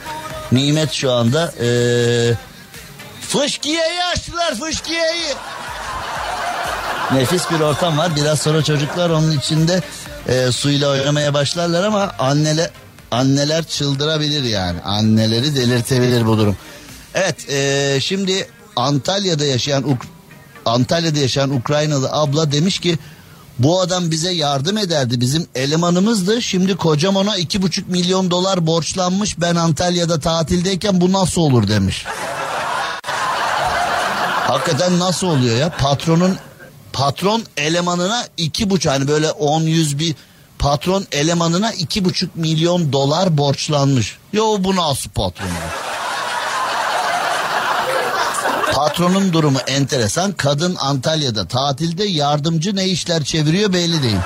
[0.51, 1.53] nimet şu anda.
[1.61, 2.33] Ee,
[3.21, 5.33] fışkiyeyi açtılar fışkiyeyi.
[7.15, 8.15] Nefis bir ortam var.
[8.15, 9.81] Biraz sonra çocuklar onun içinde
[10.27, 12.69] e, suyla oynamaya başlarlar ama anneler
[13.11, 14.81] anneler çıldırabilir yani.
[14.81, 16.57] Anneleri delirtebilir bu durum.
[17.13, 20.05] Evet e, şimdi Antalya'da yaşayan Uk-
[20.65, 22.97] Antalya'da yaşayan Ukraynalı abla demiş ki
[23.59, 29.41] bu adam bize yardım ederdi bizim elemanımızdı şimdi kocam ona iki buçuk milyon dolar borçlanmış
[29.41, 32.05] ben Antalya'da tatildeyken bu nasıl olur demiş.
[34.47, 36.37] Hakikaten nasıl oluyor ya patronun
[36.93, 40.15] patron elemanına iki buçuk hani böyle on yüz bir
[40.59, 44.17] patron elemanına iki buçuk milyon dolar borçlanmış.
[44.33, 45.47] Yo bu nasıl patron?
[48.73, 50.31] Patronun durumu enteresan.
[50.31, 54.17] Kadın Antalya'da tatilde yardımcı ne işler çeviriyor belli değil.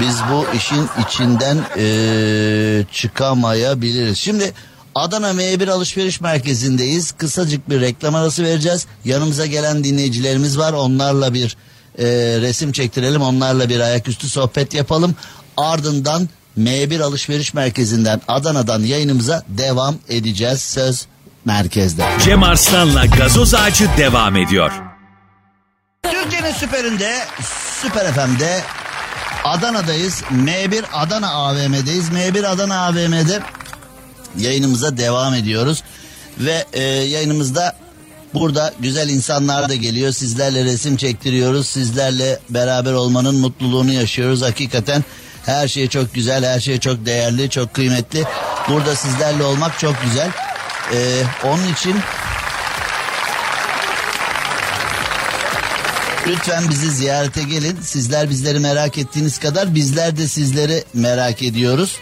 [0.00, 4.18] Biz bu işin içinden eee, çıkamayabiliriz.
[4.18, 4.52] Şimdi
[4.94, 7.12] Adana M1 Alışveriş Merkezi'ndeyiz.
[7.12, 8.86] Kısacık bir reklam arası vereceğiz.
[9.04, 10.72] Yanımıza gelen dinleyicilerimiz var.
[10.72, 11.56] Onlarla bir
[11.98, 12.06] eee,
[12.40, 13.22] resim çektirelim.
[13.22, 15.14] Onlarla bir ayaküstü sohbet yapalım.
[15.56, 16.28] Ardından
[16.58, 20.62] M1 Alışveriş Merkezi'nden Adana'dan yayınımıza devam edeceğiz.
[20.62, 21.06] Söz
[21.44, 22.04] merkezde.
[22.24, 24.72] Cem Arslan'la gazoz ağacı devam ediyor.
[26.02, 27.18] Türkiye'nin süperinde,
[27.82, 28.60] Süper FM'de
[29.44, 30.22] Adana'dayız.
[30.22, 32.08] M1 Adana AVM'deyiz.
[32.08, 33.40] M1 Adana AVM'de
[34.38, 35.82] yayınımıza devam ediyoruz.
[36.38, 37.76] Ve e, yayınımızda
[38.34, 40.12] burada güzel insanlar da geliyor.
[40.12, 41.66] Sizlerle resim çektiriyoruz.
[41.66, 44.42] Sizlerle beraber olmanın mutluluğunu yaşıyoruz.
[44.42, 45.04] Hakikaten
[45.46, 48.24] her şey çok güzel, her şey çok değerli, çok kıymetli.
[48.68, 50.30] Burada sizlerle olmak çok güzel.
[50.92, 51.96] E, onun için
[56.26, 57.78] Lütfen bizi ziyarete gelin.
[57.82, 61.96] Sizler bizleri merak ettiğiniz kadar bizler de sizleri merak ediyoruz.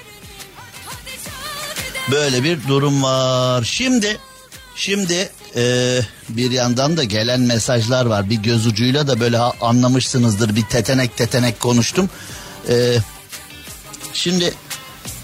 [2.11, 3.65] Böyle bir durum var.
[3.65, 4.19] Şimdi
[4.77, 8.31] şimdi e, bir yandan da gelen mesajlar var.
[8.31, 10.57] Bir göz ucuyla da böyle anlamışsınızdır.
[10.57, 12.11] Bir tetenek tetenek konuştum.
[12.69, 12.97] E,
[14.12, 14.55] şimdi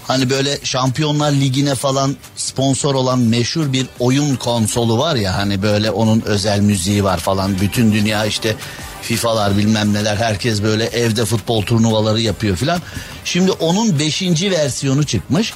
[0.07, 5.91] hani böyle Şampiyonlar Ligi'ne falan sponsor olan meşhur bir oyun konsolu var ya hani böyle
[5.91, 7.59] onun özel müziği var falan.
[7.61, 8.55] Bütün dünya işte
[9.01, 12.81] FIFA'lar bilmem neler herkes böyle evde futbol turnuvaları yapıyor filan.
[13.25, 14.21] Şimdi onun 5.
[14.41, 15.53] versiyonu çıkmış.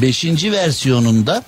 [0.00, 0.24] 5.
[0.44, 1.42] versiyonunda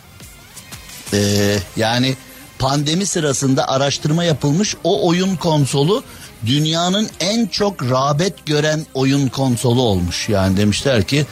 [1.13, 2.17] ee, yani
[2.59, 6.03] pandemi sırasında araştırma yapılmış o oyun konsolu
[6.47, 10.29] dünyanın en çok rağbet gören oyun konsolu olmuş.
[10.29, 11.27] Yani demişler ki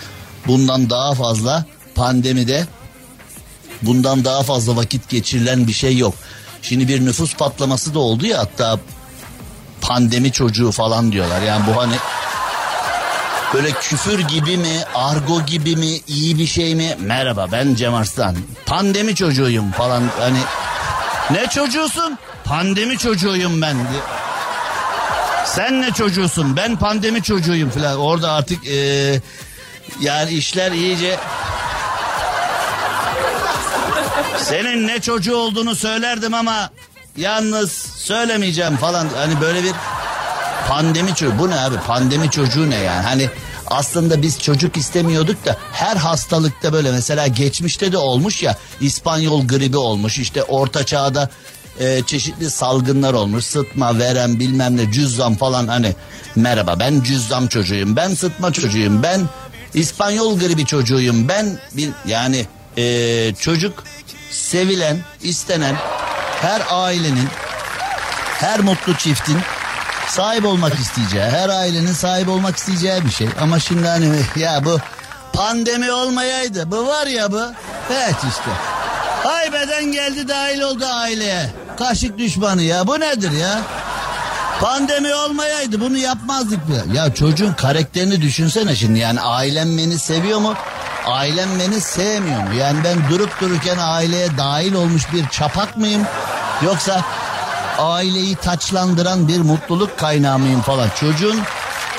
[0.46, 2.66] bundan daha fazla pandemide
[3.82, 6.14] bundan daha fazla vakit geçirilen bir şey yok.
[6.62, 8.80] Şimdi bir nüfus patlaması da oldu ya hatta
[9.80, 11.42] pandemi çocuğu falan diyorlar.
[11.42, 11.94] Yani bu hani
[13.54, 16.96] Böyle küfür gibi mi, argo gibi mi, iyi bir şey mi?
[17.00, 18.36] Merhaba ben Cem Arslan.
[18.66, 20.38] Pandemi çocuğuyum falan hani.
[21.30, 22.18] Ne çocuğusun?
[22.44, 23.76] Pandemi çocuğuyum ben.
[25.46, 26.56] Sen ne çocuğusun?
[26.56, 27.98] Ben pandemi çocuğuyum falan.
[27.98, 29.20] Orada artık eee,
[30.00, 31.18] yani işler iyice...
[34.38, 36.70] Senin ne çocuğu olduğunu söylerdim ama
[37.16, 39.08] yalnız söylemeyeceğim falan.
[39.16, 39.72] Hani böyle bir
[40.68, 43.30] Pandemi çocuğu bu ne abi pandemi çocuğu ne yani hani
[43.72, 49.76] aslında biz çocuk istemiyorduk da her hastalıkta böyle mesela geçmişte de olmuş ya İspanyol gribi
[49.76, 51.30] olmuş işte orta çağda
[51.80, 55.94] e, çeşitli salgınlar olmuş sıtma verem bilmem ne cüzzam falan hani
[56.36, 59.20] merhaba ben cüzzam çocuğuyum ben sıtma çocuğuyum ben
[59.74, 62.46] İspanyol gribi çocuğuyum ben bir yani
[62.78, 63.84] e, çocuk
[64.30, 65.76] sevilen istenen
[66.40, 67.28] her ailenin
[68.40, 69.38] her mutlu çiftin
[70.08, 73.28] sahip olmak isteyeceği, her ailenin sahip olmak isteyeceği bir şey.
[73.40, 74.78] Ama şimdi hani ya bu
[75.32, 76.70] pandemi olmayaydı.
[76.70, 77.42] Bu var ya bu.
[77.92, 78.50] Evet işte.
[79.22, 81.50] Haybeden geldi dahil oldu aileye.
[81.78, 82.86] Kaşık düşmanı ya.
[82.86, 83.60] Bu nedir ya?
[84.60, 86.94] Pandemi olmayaydı bunu yapmazdık mı?
[86.94, 90.54] Ya çocuğun karakterini düşünsene şimdi yani ailem beni seviyor mu?
[91.06, 92.54] Ailem beni sevmiyor mu?
[92.54, 96.02] Yani ben durup dururken aileye dahil olmuş bir çapak mıyım?
[96.62, 97.04] Yoksa
[97.82, 100.88] aileyi taçlandıran bir mutluluk kaynağı mıyım falan.
[101.00, 101.40] Çocuğun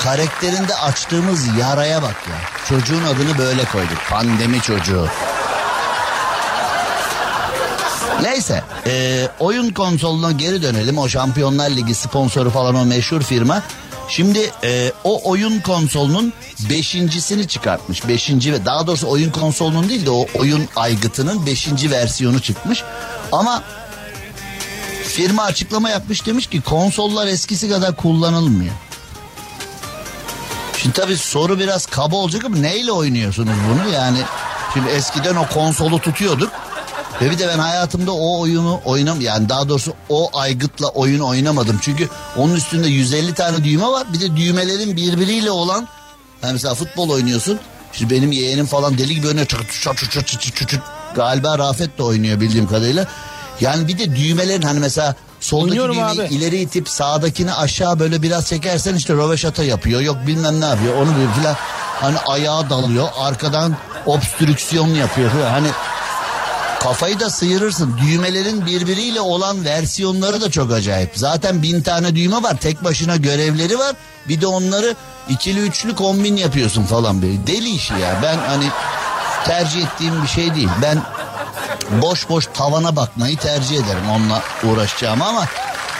[0.00, 2.36] karakterinde açtığımız yaraya bak ya.
[2.68, 3.98] Çocuğun adını böyle koyduk.
[4.10, 5.08] Pandemi çocuğu.
[8.22, 10.98] Neyse e, oyun konsoluna geri dönelim.
[10.98, 13.62] O Şampiyonlar Ligi sponsoru falan o meşhur firma.
[14.08, 16.32] Şimdi e, o oyun konsolunun
[16.70, 18.08] beşincisini çıkartmış.
[18.08, 22.82] Beşinci ve daha doğrusu oyun konsolunun değil de o oyun aygıtının beşinci versiyonu çıkmış.
[23.32, 23.62] Ama
[25.14, 28.74] firma açıklama yapmış demiş ki konsollar eskisi kadar kullanılmıyor.
[30.78, 34.18] Şimdi tabii soru biraz kaba olacak ama neyle oynuyorsunuz bunu yani?
[34.74, 36.52] Şimdi eskiden o konsolu tutuyorduk.
[37.20, 41.78] Ve bir de ben hayatımda o oyunu oynam yani daha doğrusu o aygıtla oyun oynamadım.
[41.82, 44.06] Çünkü onun üstünde 150 tane düğme var.
[44.12, 45.88] Bir de düğmelerin birbiriyle olan
[46.42, 47.58] yani mesela futbol oynuyorsun.
[47.92, 49.46] Şimdi benim yeğenim falan deli gibi.
[49.46, 49.48] Çat
[49.82, 50.80] çat çat çat çat çat çat.
[51.14, 53.06] Galiba Rafet de oynuyor bildiğim kadarıyla.
[53.60, 56.34] Yani bir de düğmelerin hani mesela soldaki Oynuyorum düğmeyi abi.
[56.34, 60.00] ileri itip sağdakini aşağı böyle biraz çekersen işte roveşata yapıyor.
[60.00, 60.94] Yok bilmem ne yapıyor.
[60.96, 61.56] Onu bir filan
[62.00, 63.08] hani ayağa dalıyor.
[63.18, 65.30] Arkadan obstrüksiyon yapıyor.
[65.30, 65.50] falan.
[65.50, 65.68] Hani
[66.80, 67.98] Kafayı da sıyırırsın.
[68.06, 71.10] Düğmelerin birbiriyle olan versiyonları da çok acayip.
[71.14, 72.56] Zaten bin tane düğme var.
[72.60, 73.96] Tek başına görevleri var.
[74.28, 74.94] Bir de onları
[75.28, 77.46] ikili üçlü kombin yapıyorsun falan böyle.
[77.46, 78.18] Deli işi ya.
[78.22, 78.64] Ben hani
[79.44, 80.68] tercih ettiğim bir şey değil.
[80.82, 80.98] Ben
[81.90, 85.46] boş boş tavana bakmayı tercih ederim onunla uğraşacağım ama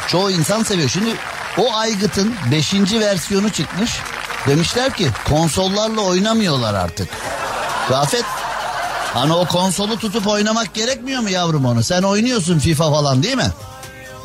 [0.09, 0.89] çoğu insan seviyor.
[0.89, 1.17] Şimdi
[1.59, 2.75] o aygıtın 5.
[2.75, 3.91] versiyonu çıkmış.
[4.47, 7.09] Demişler ki konsollarla oynamıyorlar artık.
[7.91, 8.25] Rafet
[9.15, 11.83] hani o konsolu tutup oynamak gerekmiyor mu yavrum onu?
[11.83, 13.51] Sen oynuyorsun FIFA falan değil mi?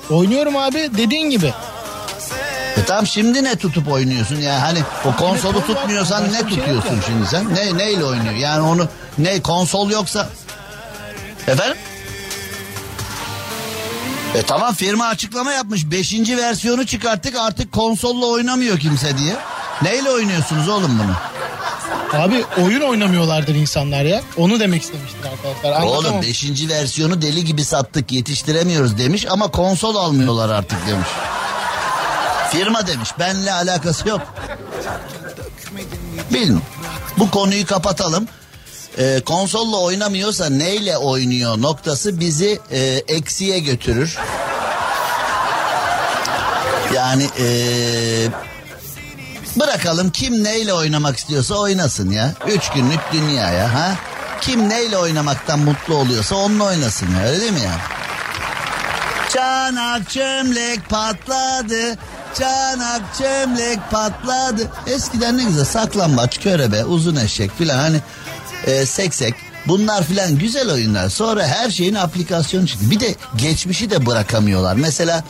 [0.10, 1.54] Oynuyorum abi dediğin gibi.
[2.78, 7.28] E tamam şimdi ne tutup oynuyorsun yani hani o konsolu tutmuyorsan ne şey tutuyorsun şimdi
[7.28, 7.56] sen?
[7.56, 8.34] Ne neyle oynuyor?
[8.34, 10.30] Yani onu ne konsol yoksa
[11.50, 11.78] Efendim?
[14.36, 15.92] E tamam firma açıklama yapmış.
[15.92, 19.36] Beşinci versiyonu çıkarttık artık konsolla oynamıyor kimse diye.
[19.82, 21.16] Neyle oynuyorsunuz oğlum bunu?
[22.22, 24.22] Abi oyun oynamıyorlardır insanlar ya.
[24.38, 25.72] Onu demek istemiştir arkadaşlar.
[25.82, 26.14] Anlatamam.
[26.14, 31.08] Oğlum beşinci versiyonu deli gibi sattık yetiştiremiyoruz demiş ama konsol almıyorlar artık demiş.
[32.52, 34.22] Firma demiş benle alakası yok.
[36.34, 36.62] Bilmiyorum.
[37.18, 38.28] Bu konuyu kapatalım.
[38.98, 44.18] Ee, konsolla oynamıyorsa neyle oynuyor noktası bizi e, eksiye götürür.
[46.96, 47.48] Yani e,
[49.60, 52.34] bırakalım kim neyle oynamak istiyorsa oynasın ya.
[52.48, 53.96] Üç günlük dünya ya ha.
[54.42, 57.78] Kim neyle oynamaktan mutlu oluyorsa onunla oynasın ya öyle değil mi ya?
[59.34, 61.98] Çanak çömlek patladı.
[62.40, 64.68] Çanak çömlek patladı.
[64.88, 68.02] Eskiden ne güzel saklambaç, körebe, uzun eşek filan hani
[68.68, 69.34] e, seksek.
[69.68, 71.10] Bunlar filan güzel oyunlar.
[71.10, 72.92] Sonra her şeyin aplikasyonu çıktı.
[72.92, 74.76] Bir de geçmişi de bırakamıyorlar.
[74.76, 75.24] Mesela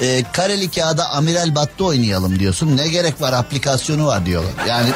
[0.00, 2.76] e, kareli kağıda amiral battı oynayalım diyorsun.
[2.76, 4.52] Ne gerek var aplikasyonu var diyorlar.
[4.68, 4.90] Yani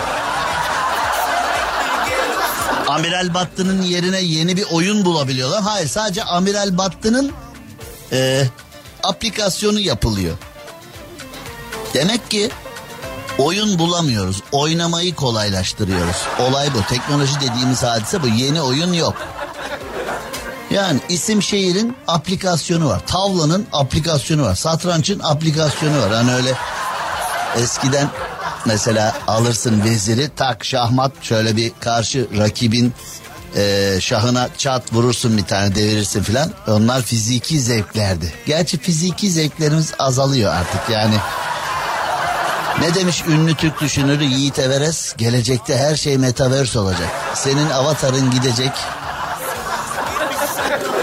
[2.88, 5.62] Amiral Battı'nın yerine yeni bir oyun bulabiliyorlar.
[5.62, 7.32] Hayır sadece Amiral Battı'nın
[8.12, 8.44] e,
[9.02, 10.36] aplikasyonu yapılıyor.
[11.94, 12.50] Demek ki
[13.38, 14.42] oyun bulamıyoruz.
[14.52, 16.16] Oynamayı kolaylaştırıyoruz.
[16.38, 16.82] Olay bu.
[16.88, 18.28] Teknoloji dediğimiz hadise bu.
[18.28, 19.14] Yeni oyun yok.
[20.70, 23.00] Yani isim şehrin aplikasyonu var.
[23.06, 24.54] Tavlanın aplikasyonu var.
[24.54, 26.12] Satrançın aplikasyonu var.
[26.12, 26.54] Hani öyle
[27.56, 28.08] eskiden
[28.66, 32.92] mesela alırsın veziri tak şahmat şöyle bir karşı rakibin
[33.56, 36.52] e, şahına çat vurursun bir tane devirirsin filan.
[36.66, 38.34] Onlar fiziki zevklerdi.
[38.46, 41.14] Gerçi fiziki zevklerimiz azalıyor artık yani.
[42.80, 45.14] Ne demiş ünlü Türk düşünürü Yiğit Everes?
[45.16, 47.08] Gelecekte her şey metaverse olacak.
[47.34, 48.72] Senin avatarın gidecek.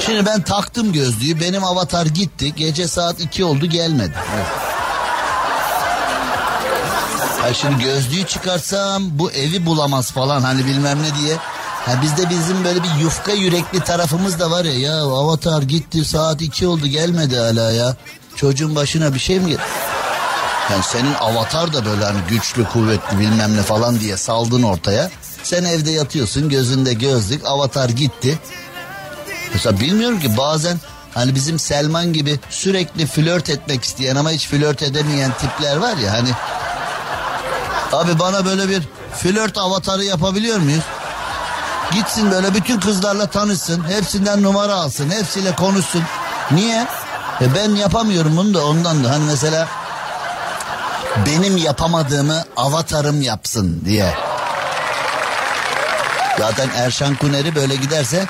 [0.05, 1.39] Şimdi ben taktım gözlüğü.
[1.39, 2.55] Benim avatar gitti.
[2.55, 4.13] Gece saat 2 oldu gelmedi.
[4.35, 4.45] Evet.
[7.41, 11.35] Ha şimdi gözlüğü çıkarsam bu evi bulamaz falan hani bilmem ne diye.
[11.85, 14.79] Ha bizde bizim böyle bir yufka yürekli tarafımız da var ya.
[14.79, 17.95] Ya avatar gitti saat 2 oldu gelmedi hala ya.
[18.35, 19.61] Çocuğun başına bir şey mi geldi?
[20.71, 25.09] Yani senin avatar da böyle hani güçlü kuvvetli bilmem ne falan diye saldın ortaya.
[25.43, 28.39] Sen evde yatıyorsun gözünde gözlük avatar gitti.
[29.53, 30.79] Mesela bilmiyorum ki bazen
[31.13, 36.13] hani bizim Selman gibi sürekli flört etmek isteyen ama hiç flört edemeyen tipler var ya
[36.13, 36.29] hani.
[37.93, 38.83] Abi bana böyle bir
[39.17, 40.83] flört avatarı yapabiliyor muyuz?
[41.93, 43.83] Gitsin böyle bütün kızlarla tanışsın.
[43.89, 45.09] Hepsinden numara alsın.
[45.09, 46.03] Hepsiyle konuşsun.
[46.51, 46.87] Niye?
[47.41, 49.09] E ben yapamıyorum bunu da ondan da.
[49.09, 49.67] Hani mesela
[51.25, 54.13] benim yapamadığımı avatarım yapsın diye.
[56.39, 58.25] Zaten Erşan Kuneri böyle giderse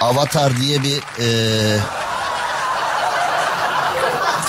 [0.00, 1.28] Avatar diye bir e,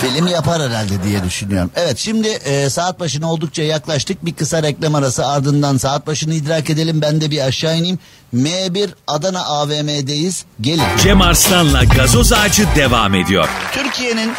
[0.02, 1.72] film yapar herhalde diye düşünüyorum.
[1.76, 4.26] Evet şimdi e, saat başına oldukça yaklaştık.
[4.26, 7.02] Bir kısa reklam arası ardından saat başını idrak edelim.
[7.02, 8.00] Ben de bir aşağı ineyim.
[8.36, 10.46] M1 Adana AVM'deyiz.
[10.62, 10.84] Gelin.
[11.04, 13.50] Cem Arslan'la gazoz ağacı devam ediyor.
[13.74, 14.34] Türkiye'nin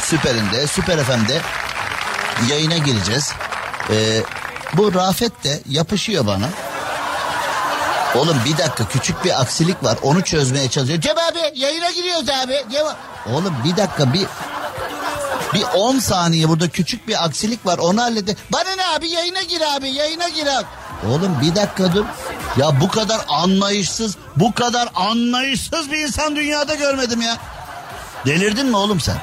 [0.00, 1.40] süperinde, süper FM'de
[2.50, 3.32] yayına gireceğiz.
[3.90, 4.22] Ee,
[4.72, 6.48] bu Rafet de yapışıyor bana.
[8.14, 11.00] Oğlum bir dakika küçük bir aksilik var onu çözmeye çalışıyor.
[11.00, 12.64] Cem abi yayına giriyoruz abi.
[12.72, 12.86] Cem.
[13.34, 14.26] Oğlum bir dakika bir
[15.54, 18.36] bir 10 saniye burada küçük bir aksilik var onu hallede.
[18.52, 20.66] Bana ne abi yayına gir abi yayına gir abi.
[21.08, 22.04] Oğlum bir dakika dur.
[22.56, 27.36] Ya bu kadar anlayışsız bu kadar anlayışsız bir insan dünyada görmedim ya.
[28.26, 29.16] Delirdin mi oğlum sen?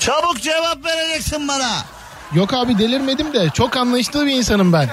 [0.00, 1.84] Çabuk cevap vereceksin bana.
[2.34, 4.90] Yok abi delirmedim de çok anlayışlı bir insanım ben.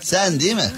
[0.00, 0.70] Sen değil mi?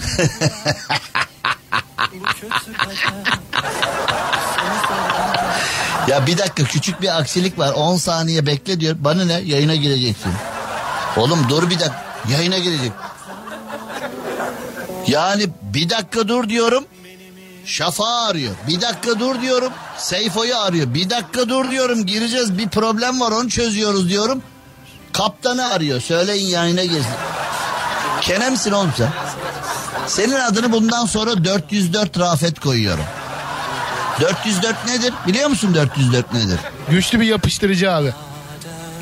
[6.09, 8.97] ya bir dakika küçük bir aksilik var 10 saniye bekle diyor.
[8.99, 10.33] Bana ne yayına gireceksin.
[11.17, 12.93] Oğlum dur bir dakika yayına girecek.
[15.07, 16.85] Yani bir dakika dur diyorum.
[17.67, 18.55] Şafa arıyor.
[18.69, 19.73] Bir dakika dur diyorum.
[19.99, 20.95] Seyfo'yu arıyor.
[20.95, 22.07] Bir dakika dur diyorum.
[22.07, 24.43] Gireceğiz bir problem var onu çözüyoruz diyorum.
[25.13, 26.01] Kaptanı arıyor.
[26.01, 27.15] Söyleyin yayına girsin.
[28.21, 29.09] Kenemsin oğlum sen.
[30.07, 33.05] Senin adını bundan sonra 404 Rafet koyuyorum.
[34.21, 35.15] 404 nedir?
[35.27, 36.59] Biliyor musun 404 nedir?
[36.91, 38.13] Güçlü bir yapıştırıcı abi.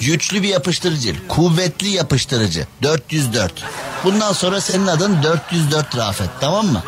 [0.01, 2.67] Güçlü bir yapıştırıcı, kuvvetli yapıştırıcı.
[2.83, 3.53] 404.
[4.05, 6.83] Bundan sonra senin adın 404 Rafet tamam mı?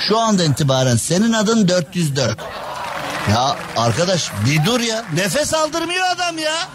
[0.00, 2.38] Şu anda itibaren senin adın 404.
[3.30, 5.04] Ya arkadaş bir dur ya.
[5.14, 6.68] Nefes aldırmıyor adam ya.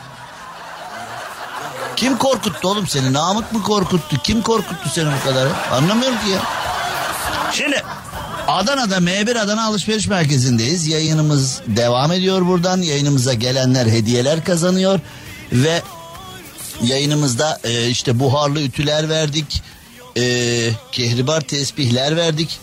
[1.95, 3.13] Kim korkuttu oğlum seni?
[3.13, 4.17] Namık mı korkuttu?
[4.23, 5.47] Kim korkuttu seni bu kadar?
[5.71, 6.39] Anlamıyorum ki ya.
[7.51, 7.83] Şimdi
[8.47, 10.87] Adana'da M1 Adana Alışveriş Merkezi'ndeyiz.
[10.87, 12.81] Yayınımız devam ediyor buradan.
[12.81, 14.99] Yayınımıza gelenler hediyeler kazanıyor.
[15.51, 15.81] Ve
[16.81, 19.63] yayınımızda e, işte buharlı ütüler verdik.
[20.17, 20.23] E,
[20.91, 22.59] kehribar tesbihler verdik.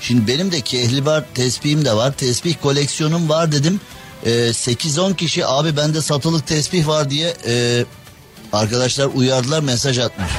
[0.00, 2.12] Şimdi benim de kehribar tesbihim de var.
[2.12, 3.80] Tesbih koleksiyonum var dedim.
[4.24, 7.84] E, 8-10 kişi abi bende satılık tesbih var diye e,
[8.52, 10.30] arkadaşlar uyardılar mesaj atmış.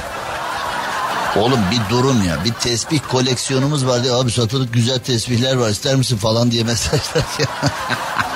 [1.36, 2.44] Oğlum bir durun ya.
[2.44, 7.24] Bir tesbih koleksiyonumuz var diye abi satılık güzel tesbihler var ister misin falan diye mesajlar.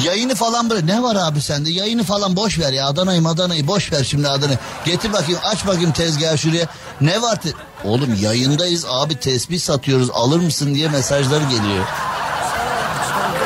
[0.00, 3.92] Yayını falan böyle ne var abi sende yayını falan boş ver ya Adana'yı Adana'yı boş
[3.92, 4.58] ver şimdi Adana'yı.
[4.84, 6.66] Getir bakayım aç bakayım tezgahı şuraya.
[7.00, 7.40] Ne var?
[7.40, 7.52] Te-
[7.84, 11.84] Oğlum yayındayız abi tesbih satıyoruz alır mısın diye mesajlar geliyor.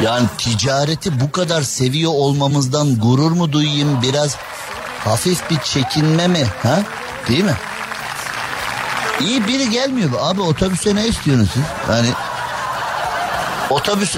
[0.02, 4.36] Yani ticareti bu kadar seviyor olmamızdan gurur mu duyayım biraz
[5.04, 6.78] hafif bir çekinme mi ha?
[7.28, 7.54] Değil mi?
[9.20, 10.10] İyi biri gelmiyor.
[10.20, 11.62] Abi otobüse ne istiyorsunuz siz?
[11.90, 12.08] Yani
[13.70, 14.16] otobüs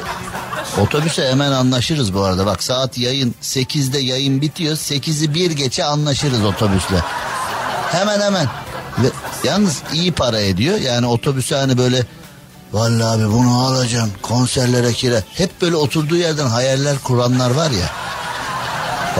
[0.82, 2.46] otobüse hemen anlaşırız bu arada.
[2.46, 4.76] Bak saat yayın 8'de yayın bitiyor.
[4.76, 6.98] 8'i bir geçe anlaşırız otobüsle.
[7.92, 8.46] Hemen hemen.
[8.98, 9.06] Ve
[9.44, 10.78] yalnız iyi para ediyor.
[10.78, 12.06] Yani otobüse hani böyle
[12.72, 15.22] Vallahi abi bunu alacaksın konserlere kira.
[15.34, 17.90] Hep böyle oturduğu yerden hayaller kuranlar var ya.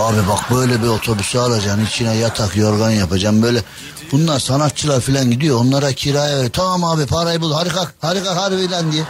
[0.05, 3.63] Abi bak böyle bir otobüsü alacaksın içine yatak yorgan yapacaksın böyle.
[4.13, 6.49] Bunlar sanatçılar falan gidiyor onlara kiraya ver.
[6.53, 9.05] Tamam abi parayı bul kalk hadi filan diye.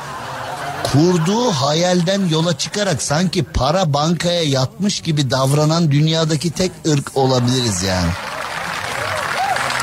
[0.93, 8.11] Kurduğu hayalden yola çıkarak sanki para bankaya yatmış gibi davranan dünyadaki tek ırk olabiliriz yani.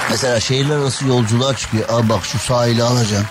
[0.10, 1.90] Mesela şehirler arası yolculuğa çıkıyor.
[1.90, 3.28] Abi bak şu sahili alacaksın.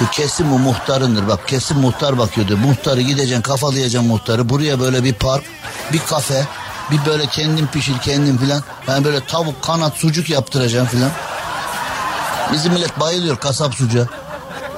[0.00, 1.28] Bu kesin bu muhtarındır.
[1.28, 2.56] Bak kesin muhtar bakıyordu.
[2.56, 4.48] Muhtarı gideceksin kafalayacaksın muhtarı.
[4.48, 5.44] Buraya böyle bir park,
[5.92, 6.46] bir kafe,
[6.90, 8.62] bir böyle kendin pişir kendin filan.
[8.88, 11.10] Yani böyle tavuk, kanat, sucuk yaptıracaksın filan.
[12.52, 14.06] Bizim millet bayılıyor kasap sucuğa.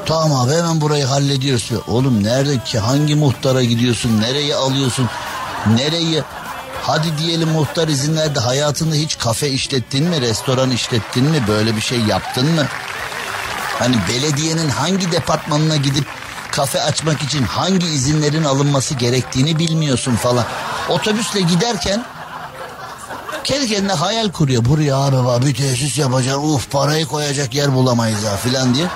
[0.06, 1.70] Tamam abi hemen burayı hallediyoruz.
[1.88, 4.20] Oğlum nerede ki hangi muhtara gidiyorsun?
[4.20, 5.08] Nereye alıyorsun?
[5.76, 6.22] Nereyi?
[6.82, 8.40] Hadi diyelim muhtar izin verdi.
[8.40, 10.20] Hayatında hiç kafe işlettin mi?
[10.20, 11.42] Restoran işlettin mi?
[11.48, 12.66] Böyle bir şey yaptın mı?
[13.78, 16.06] Hani belediyenin hangi departmanına gidip
[16.50, 20.44] kafe açmak için hangi izinlerin alınması gerektiğini bilmiyorsun falan.
[20.88, 22.04] Otobüsle giderken
[23.44, 24.64] kendi kendine hayal kuruyor.
[24.64, 26.54] Buraya var bir tesis yapacağım.
[26.54, 28.86] Uf parayı koyacak yer bulamayız ha filan diye.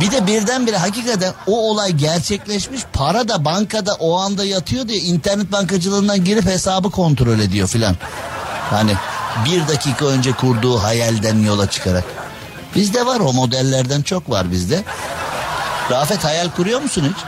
[0.00, 2.80] Bir de birdenbire hakikaten o olay gerçekleşmiş.
[2.92, 7.96] Para da bankada o anda yatıyor diye internet bankacılığından girip hesabı kontrol ediyor filan.
[8.70, 8.92] Hani
[9.44, 12.04] bir dakika önce kurduğu hayalden yola çıkarak.
[12.74, 14.84] Bizde var o modellerden çok var bizde.
[15.90, 17.24] Rafet hayal kuruyor musun hiç?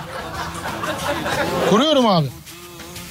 [1.71, 2.27] Kuruyorum abi.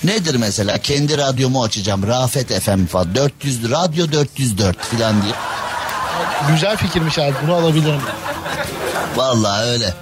[0.03, 0.77] Nedir mesela?
[0.77, 2.07] Kendi radyomu açacağım.
[2.07, 3.15] Rafet FM falan.
[3.15, 5.33] 400 radyo 404 falan diye.
[6.51, 8.01] Güzel fikirmiş abi bunu alabilirim.
[9.15, 9.93] Vallahi öyle.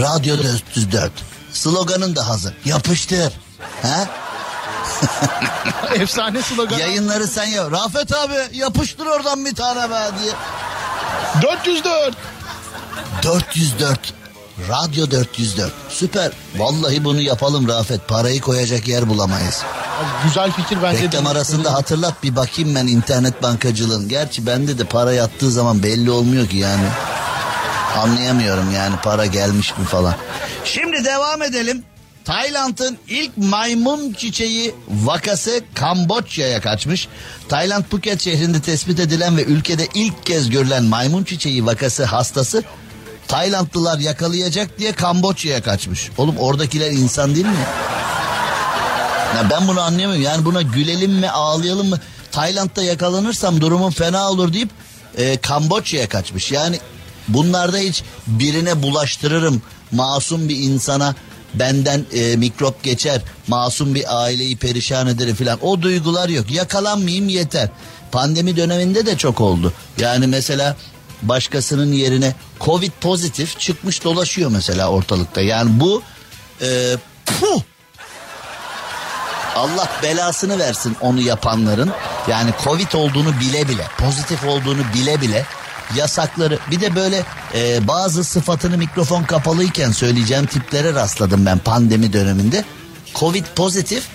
[0.00, 1.12] Radyo 404.
[1.52, 2.54] Sloganın da hazır.
[2.64, 3.32] Yapıştır.
[3.82, 4.08] Ha?
[5.94, 6.78] Efsane slogan.
[6.78, 7.72] Yayınları sen yap.
[7.72, 10.32] Rafet abi yapıştır oradan bir tane be diye.
[11.42, 12.14] 404.
[13.22, 14.14] 404.
[14.68, 15.72] Radyo 404.
[15.88, 16.32] Süper.
[16.56, 18.08] Vallahi bunu yapalım Rafet.
[18.08, 19.62] Parayı koyacak yer bulamayız.
[20.00, 21.02] Abi güzel fikir bence.
[21.02, 24.08] Reklam arasında hatırlat bir bakayım ben internet bankacılığın.
[24.08, 26.88] Gerçi bende de para yattığı zaman belli olmuyor ki yani.
[27.98, 30.14] Anlayamıyorum yani para gelmiş mi falan.
[30.64, 31.84] Şimdi devam edelim.
[32.24, 37.08] Tayland'ın ilk maymun çiçeği vakası Kamboçya'ya kaçmış.
[37.48, 42.64] Tayland Phuket şehrinde tespit edilen ve ülkede ilk kez görülen maymun çiçeği vakası hastası
[43.28, 46.10] Taylandlılar yakalayacak diye Kamboçya'ya kaçmış.
[46.18, 47.66] Oğlum oradakiler insan değil mi?
[49.36, 50.24] Ya ben bunu anlayamıyorum.
[50.24, 51.98] Yani buna gülelim mi ağlayalım mı?
[52.32, 54.70] Tayland'da yakalanırsam durumum fena olur deyip
[55.18, 56.52] e, Kamboçya'ya kaçmış.
[56.52, 56.78] Yani
[57.28, 59.62] bunlarda hiç birine bulaştırırım.
[59.92, 61.14] Masum bir insana
[61.54, 63.22] benden e, mikrop geçer.
[63.48, 65.58] Masum bir aileyi perişan ederim falan.
[65.62, 66.50] O duygular yok.
[66.50, 67.68] Yakalanmayayım yeter.
[68.12, 69.72] Pandemi döneminde de çok oldu.
[69.98, 70.76] Yani mesela
[71.22, 75.40] başkasının yerine Covid pozitif çıkmış dolaşıyor mesela ortalıkta.
[75.40, 76.02] Yani bu
[76.62, 76.96] e,
[77.26, 77.62] puh,
[79.56, 81.90] Allah belasını versin onu yapanların.
[82.28, 85.46] Yani Covid olduğunu bile bile, pozitif olduğunu bile bile
[85.96, 86.58] yasakları.
[86.70, 87.24] Bir de böyle
[87.54, 92.64] e, bazı sıfatını mikrofon kapalıyken söyleyeceğim tiplere rastladım ben pandemi döneminde.
[93.14, 94.08] Covid pozitif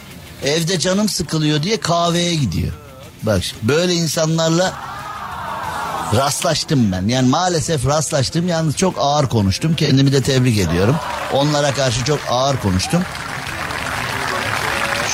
[0.43, 2.73] evde canım sıkılıyor diye kahveye gidiyor.
[3.23, 4.73] Bak böyle insanlarla
[6.15, 7.07] rastlaştım ben.
[7.07, 8.47] Yani maalesef rastlaştım.
[8.47, 9.75] Yalnız çok ağır konuştum.
[9.75, 10.95] Kendimi de tebrik ediyorum.
[11.33, 13.03] Onlara karşı çok ağır konuştum.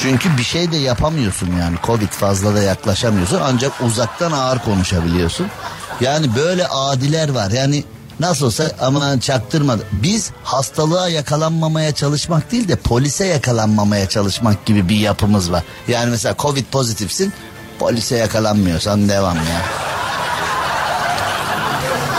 [0.01, 1.75] Çünkü bir şey de yapamıyorsun yani.
[1.83, 3.39] Covid fazla da yaklaşamıyorsun.
[3.43, 5.47] Ancak uzaktan ağır konuşabiliyorsun.
[6.01, 7.51] Yani böyle adiler var.
[7.51, 7.83] Yani
[8.19, 9.83] Nasıl olsa aman çaktırmadı.
[9.91, 15.63] Biz hastalığa yakalanmamaya çalışmak değil de polise yakalanmamaya çalışmak gibi bir yapımız var.
[15.87, 17.33] Yani mesela Covid pozitifsin
[17.79, 19.61] polise yakalanmıyorsan devam ya.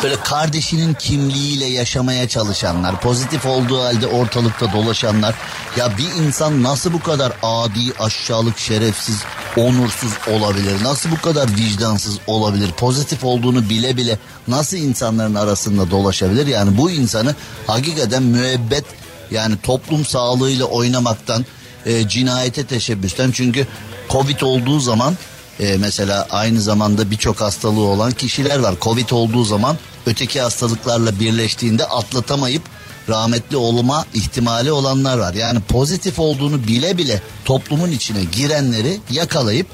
[0.03, 5.35] Böyle kardeşinin kimliğiyle yaşamaya çalışanlar, pozitif olduğu halde ortalıkta dolaşanlar.
[5.77, 9.23] Ya bir insan nasıl bu kadar adi, aşağılık, şerefsiz,
[9.57, 10.83] onursuz olabilir?
[10.83, 12.71] Nasıl bu kadar vicdansız olabilir?
[12.77, 16.47] Pozitif olduğunu bile bile nasıl insanların arasında dolaşabilir?
[16.47, 17.35] Yani bu insanı
[17.67, 18.85] hakikaten müebbet
[19.31, 21.45] yani toplum sağlığıyla oynamaktan,
[21.87, 23.67] e, cinayete teşebbüsten çünkü
[24.11, 25.17] Covid olduğu zaman
[25.61, 28.75] e, mesela aynı zamanda birçok hastalığı olan kişiler var.
[28.81, 29.77] Covid olduğu zaman
[30.07, 32.63] öteki hastalıklarla birleştiğinde atlatamayıp
[33.09, 35.35] rahmetli olma ihtimali olanlar var.
[35.35, 39.67] Yani pozitif olduğunu bile bile toplumun içine girenleri yakalayıp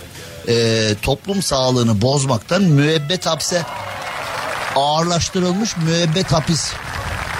[0.48, 3.62] e, toplum sağlığını bozmaktan müebbet hapse
[4.76, 6.72] ağırlaştırılmış müebbet hapis.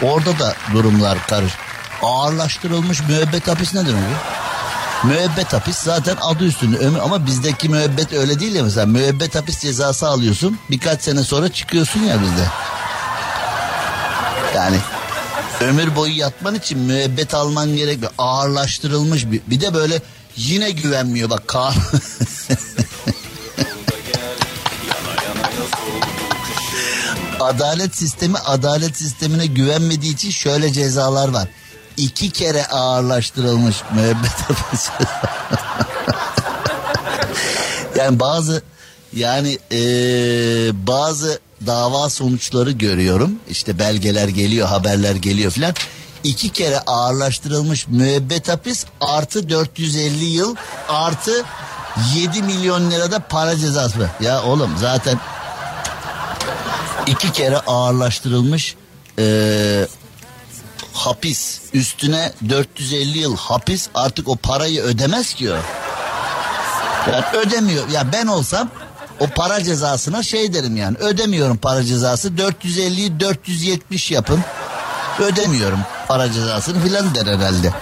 [0.02, 1.52] Orada da durumlar karış.
[2.02, 4.40] Ağırlaştırılmış müebbet hapis nedir o?
[5.06, 9.58] Müebbet hapis zaten adı üstünde ömür ama bizdeki müebbet öyle değil ya mesela müebbet hapis
[9.58, 12.46] cezası alıyorsun birkaç sene sonra çıkıyorsun ya bizde.
[14.56, 14.76] Yani
[15.60, 18.10] ömür boyu yatman için müebbet alman gerekiyor.
[18.18, 20.02] Ağırlaştırılmış bir, bir de böyle
[20.36, 21.74] yine güvenmiyor bak kar.
[27.40, 31.48] adalet sistemi adalet sistemine güvenmediği için şöyle cezalar var.
[31.96, 34.90] İki kere ağırlaştırılmış müebbet hapisi.
[37.96, 38.62] yani bazı
[39.16, 43.32] yani eee, bazı dava sonuçları görüyorum.
[43.50, 45.74] İşte belgeler geliyor, haberler geliyor filan.
[46.24, 50.56] İki kere ağırlaştırılmış müebbet hapis artı 450 yıl
[50.88, 51.44] artı
[52.16, 54.10] 7 milyon lirada para cezası.
[54.20, 55.20] Ya oğlum zaten
[57.06, 58.76] iki kere ağırlaştırılmış
[59.18, 59.86] eee,
[60.92, 65.54] hapis üstüne 450 yıl hapis artık o parayı ödemez ki o.
[67.12, 67.88] Yani ödemiyor.
[67.88, 68.70] Ya ben olsam
[69.20, 74.40] o para cezasına şey derim yani ödemiyorum para cezası 450'yi 470 yapın
[75.18, 77.72] ödemiyorum para cezasını filan der herhalde.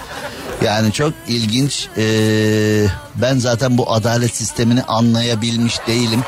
[0.61, 1.87] Yani çok ilginç.
[1.97, 2.85] Ee,
[3.15, 6.23] ben zaten bu adalet sistemini anlayabilmiş değilim.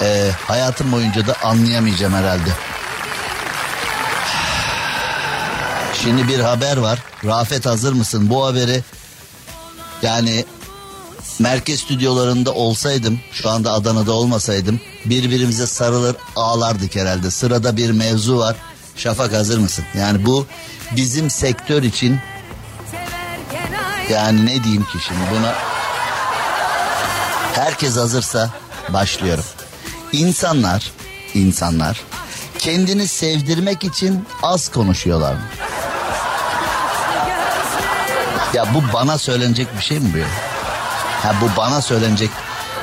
[0.00, 2.50] Ee, hayatım boyunca da anlayamayacağım herhalde.
[6.02, 6.98] Şimdi bir haber var.
[7.24, 8.30] Rafet hazır mısın?
[8.30, 8.82] Bu haberi
[10.02, 10.44] yani
[11.38, 17.30] merkez stüdyolarında olsaydım, şu anda Adana'da olmasaydım birbirimize sarılır ağlardık herhalde.
[17.30, 18.56] Sırada bir mevzu var.
[18.96, 19.84] Şafak hazır mısın?
[19.98, 20.46] Yani bu
[20.96, 22.18] bizim sektör için
[24.10, 25.54] yani ne diyeyim ki şimdi buna
[27.54, 28.50] herkes hazırsa
[28.88, 29.44] başlıyorum.
[30.12, 30.92] İnsanlar,
[31.34, 32.00] insanlar
[32.58, 35.42] kendini sevdirmek için az konuşuyorlar mı?
[38.54, 40.53] Ya bu bana söylenecek bir şey mi bu?
[41.24, 42.30] Ha bu bana söylenecek.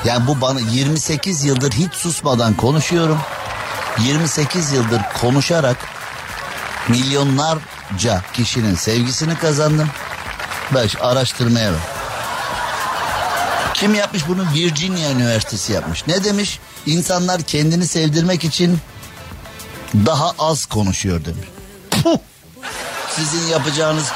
[0.04, 3.20] Yani bu bana 28 yıldır hiç susmadan konuşuyorum.
[3.98, 5.76] 28 yıldır konuşarak
[6.88, 9.90] milyonlarca kişinin sevgisini kazandım.
[10.74, 11.80] Baş araştırmaya bak.
[13.74, 14.44] Kim yapmış bunu?
[14.54, 16.06] Virginia Üniversitesi yapmış.
[16.06, 16.60] Ne demiş?
[16.86, 18.78] İnsanlar kendini sevdirmek için
[19.94, 21.48] daha az konuşuyor demiş.
[21.90, 22.18] Puh!
[23.10, 24.12] Sizin yapacağınız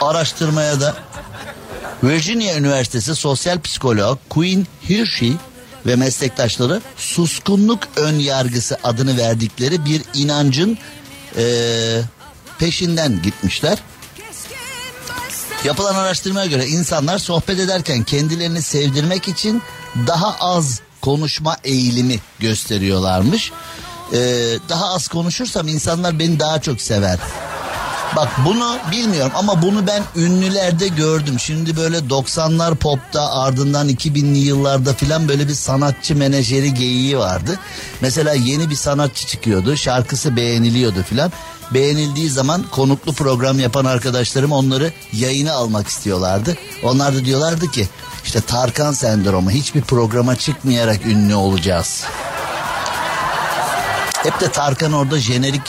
[0.00, 0.94] araştırmaya da
[2.02, 5.32] Virginia Üniversitesi sosyal psikoloğu Queen Hershey
[5.86, 10.78] ve meslektaşları suskunluk ön yargısı adını verdikleri bir inancın
[11.38, 12.02] eee,
[12.58, 13.78] peşinden gitmişler.
[15.64, 19.62] Yapılan araştırmaya göre insanlar sohbet ederken kendilerini sevdirmek için
[20.06, 23.52] daha az konuşma eğilimi gösteriyorlarmış.
[24.12, 24.18] Ee,
[24.68, 27.18] daha az konuşursam insanlar beni daha çok sever.
[28.16, 31.40] Bak bunu bilmiyorum ama bunu ben ünlülerde gördüm.
[31.40, 37.58] Şimdi böyle 90'lar popta ardından 2000'li yıllarda filan böyle bir sanatçı menajeri geyiği vardı.
[38.00, 41.32] Mesela yeni bir sanatçı çıkıyordu şarkısı beğeniliyordu filan.
[41.74, 46.56] Beğenildiği zaman konuklu program yapan arkadaşlarım onları yayına almak istiyorlardı.
[46.82, 47.88] Onlar da diyorlardı ki
[48.24, 52.04] işte Tarkan sendromu hiçbir programa çıkmayarak ünlü olacağız.
[54.22, 55.62] Hep de Tarkan orada jenerik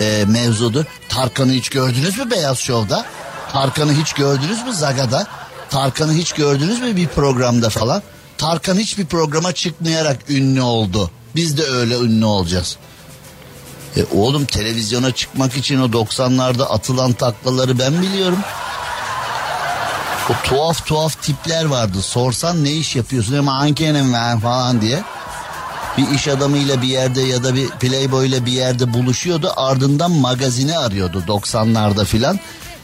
[0.00, 0.86] e, mevzudu.
[1.08, 3.04] Tarkan'ı hiç gördünüz mü Beyaz Şov'da?
[3.52, 5.26] Tarkan'ı hiç gördünüz mü Zaga'da?
[5.70, 8.02] Tarkan'ı hiç gördünüz mü bir programda falan?
[8.38, 11.10] Tarkan hiçbir programa çıkmayarak ünlü oldu.
[11.34, 12.76] Biz de öyle ünlü olacağız.
[13.96, 18.38] E oğlum televizyona çıkmak için o 90'larda atılan taklaları ben biliyorum.
[20.30, 22.02] O tuhaf tuhaf tipler vardı.
[22.02, 25.02] Sorsan ne iş yapıyorsun ama ankenim ben falan diye.
[25.98, 29.52] Bir iş adamıyla bir yerde ya da bir playboy ile bir yerde buluşuyordu.
[29.56, 32.40] Ardından magazini arıyordu 90'larda filan.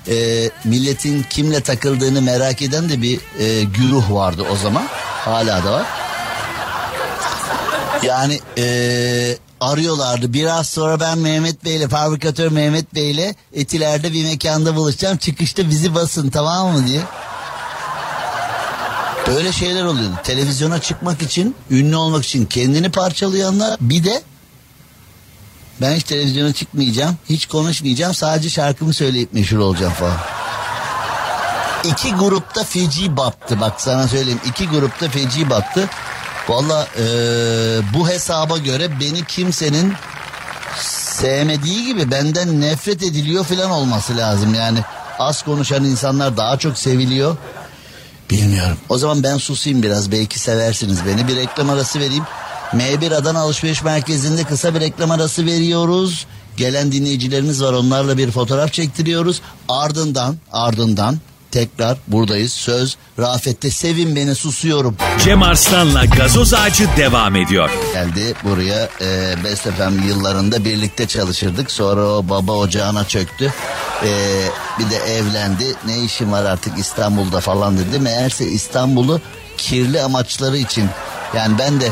[0.09, 4.89] Ee, milletin kimle takıldığını merak eden de bir e, güruh vardı o zaman.
[5.25, 5.87] Hala da var.
[8.03, 10.33] Yani e, arıyorlardı.
[10.33, 15.17] Biraz sonra ben Mehmet Bey'le fabrikatör Mehmet Bey'le Etiler'de bir mekanda buluşacağım.
[15.17, 17.01] Çıkışta bizi basın tamam mı diye.
[19.27, 20.15] Böyle şeyler oluyordu.
[20.25, 24.23] Televizyona çıkmak için, ünlü olmak için kendini parçalayanlar bir de
[25.81, 30.17] ben hiç televizyona çıkmayacağım, hiç konuşmayacağım, sadece şarkımı söyleyip meşhur olacağım falan.
[31.85, 34.41] İki grupta feci battı bak sana söyleyeyim.
[34.47, 35.89] iki grupta feci battı.
[36.49, 37.05] Valla eee,
[37.95, 39.93] bu hesaba göre beni kimsenin
[41.21, 44.55] sevmediği gibi benden nefret ediliyor falan olması lazım.
[44.55, 44.79] Yani
[45.19, 47.37] az konuşan insanlar daha çok seviliyor.
[48.31, 48.77] Bilmiyorum.
[48.89, 51.29] O zaman ben susayım biraz belki seversiniz beni.
[51.29, 52.25] Bir reklam arası vereyim.
[52.73, 56.27] M1 Adana Alışveriş Merkezi'nde kısa bir reklam arası veriyoruz.
[56.57, 59.41] Gelen dinleyicilerimiz var onlarla bir fotoğraf çektiriyoruz.
[59.69, 61.19] Ardından ardından
[61.57, 62.53] tekrar buradayız.
[62.53, 64.97] Söz Rafet'te sevin beni susuyorum.
[65.25, 67.71] Cem Arslan'la gazoz ağacı devam ediyor.
[67.93, 71.71] geldi buraya e, Best FM yıllarında birlikte çalışırdık.
[71.71, 73.53] Sonra o baba ocağına çöktü.
[74.03, 74.11] E,
[74.79, 75.75] bir de evlendi.
[75.87, 77.99] Ne işim var artık İstanbul'da falan dedi.
[77.99, 79.21] Meğerse İstanbul'u
[79.57, 80.89] kirli amaçları için
[81.37, 81.89] yani ben de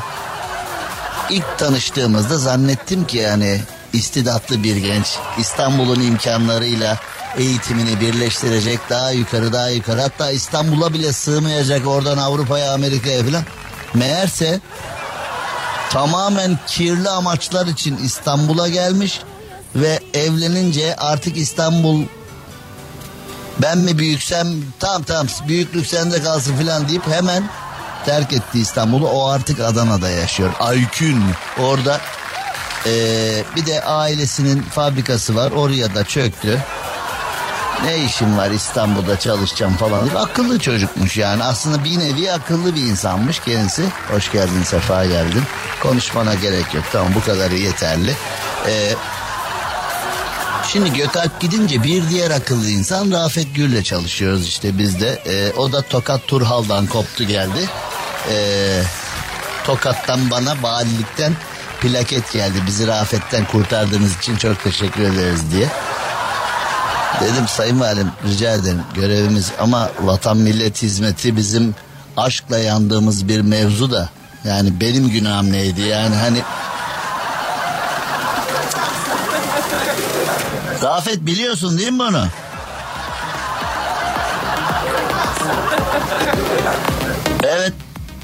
[1.30, 3.60] ilk tanıştığımızda zannettim ki yani
[3.92, 5.06] istidatlı bir genç
[5.38, 6.98] İstanbul'un imkanlarıyla
[7.39, 13.43] eğitimini birleştirecek daha yukarı daha yukarı hatta İstanbul'a bile sığmayacak oradan Avrupa'ya Amerika'ya falan.
[13.95, 14.61] Meğerse
[15.91, 19.20] tamamen kirli amaçlar için İstanbul'a gelmiş
[19.76, 22.03] ve evlenince artık İstanbul
[23.59, 24.49] ben mi büyüksem
[24.80, 27.51] tamam tamam büyüklük sende kalsın filan deyip hemen
[28.07, 29.09] terk etti İstanbul'u.
[29.09, 30.51] O artık Adana'da yaşıyor.
[30.61, 31.22] Aykün
[31.59, 32.01] orada
[32.87, 36.62] eee, bir de ailesinin fabrikası var oraya da çöktü.
[37.85, 41.45] Ne işim var İstanbul'da çalışacağım falan akıllı çocukmuş yani.
[41.45, 43.85] Aslında bir nevi akıllı bir insanmış kendisi.
[44.11, 45.43] Hoş geldin sefa geldin.
[45.82, 48.14] Konuşmana gerek yok tamam bu kadarı yeterli.
[48.66, 48.95] Ee,
[50.68, 55.22] Şimdi Gökalp gidince bir diğer akıllı insan Rafet Gül'le çalışıyoruz işte biz de.
[55.26, 57.68] Ee, o da Tokat Turhal'dan koptu geldi.
[58.30, 58.82] Ee,
[59.64, 61.32] Tokat'tan bana valilikten
[61.80, 62.59] plaket geldi.
[62.66, 65.68] Bizi Rafet'ten kurtardığınız için çok teşekkür ederiz diye.
[67.20, 71.74] Dedim sayın valim rica ederim görevimiz ama vatan millet hizmeti bizim
[72.16, 74.08] aşkla yandığımız bir mevzu da.
[74.44, 76.38] Yani benim günahım neydi yani hani
[80.82, 82.24] Rafet biliyorsun değil mi bunu?
[87.42, 87.72] Evet.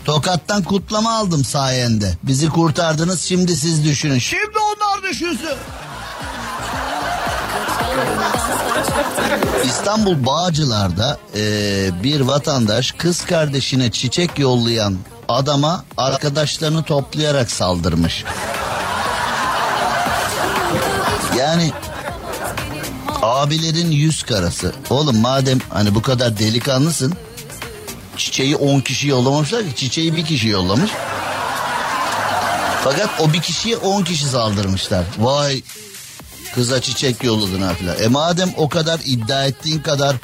[0.05, 2.15] Tokat'tan kutlama aldım sayende.
[2.23, 4.19] Bizi kurtardınız şimdi siz düşünün.
[4.19, 5.49] Şimdi onlar düşünsün.
[9.65, 14.97] İstanbul Bağcılar'da eee, bir vatandaş kız kardeşine çiçek yollayan
[15.29, 18.25] adama arkadaşlarını toplayarak saldırmış.
[21.39, 21.73] Yani
[23.23, 24.73] abilerin yüz karası.
[24.91, 27.15] Oğlum madem hani bu kadar delikanlısın
[28.17, 30.91] çiçeği 10 kişi yollamamışlar ki çiçeği bir kişi yollamış.
[32.85, 35.05] Fakat o bir kişiye 10 kişi saldırmışlar.
[35.19, 35.63] Vay
[36.55, 38.03] kıza çiçek yolladın ha filan.
[38.03, 40.17] E madem o kadar iddia ettiğin kadar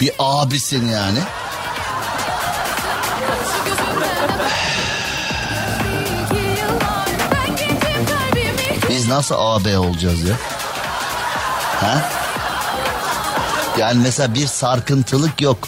[0.00, 1.18] bir abisin yani.
[8.88, 10.36] Biz nasıl AB olacağız ya?
[11.80, 12.10] Ha?
[13.78, 15.58] Yani mesela bir sarkıntılık yok.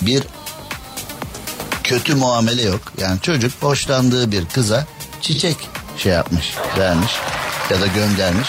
[0.00, 0.22] Bir
[1.84, 2.80] kötü muamele yok.
[2.98, 4.86] Yani çocuk hoşlandığı bir kıza
[5.20, 5.56] çiçek
[5.98, 7.12] şey yapmış, vermiş
[7.70, 8.48] ya da göndermiş.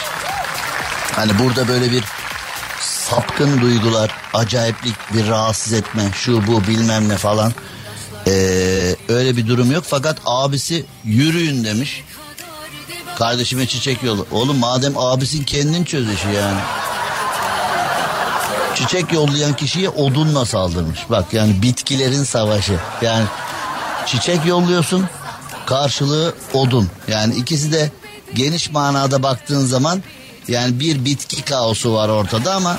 [1.16, 2.03] Hani burada böyle bir
[2.82, 7.53] sapkın duygular, acayiplik, bir rahatsız etme, şu bu bilmem ne falan.
[8.28, 9.84] Ee, öyle bir durum yok.
[9.88, 12.03] Fakat abisi yürüyün demiş.
[13.18, 14.28] Kardeşime çiçek yolu.
[14.32, 16.59] Oğlum madem abisin kendin çöz işi yani.
[18.76, 20.99] Çiçek yollayan kişiye odunla saldırmış.
[21.09, 22.80] Bak yani bitkilerin savaşı.
[23.01, 23.26] Yani
[24.05, 25.05] çiçek yolluyorsun
[25.66, 26.89] karşılığı odun.
[27.07, 27.91] Yani ikisi de
[28.34, 30.03] geniş manada baktığın zaman
[30.48, 32.78] yani bir bitki kaosu var ortada ama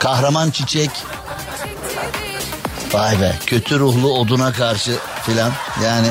[0.00, 0.90] kahraman çiçek
[2.92, 4.96] vay be kötü ruhlu oduna karşı
[5.26, 5.52] filan
[5.84, 6.08] yani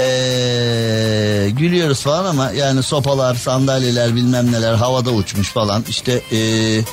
[0.00, 5.84] ee, gülüyoruz falan ama yani sopalar, sandalyeler bilmem neler havada uçmuş falan.
[5.88, 6.84] İşte ee,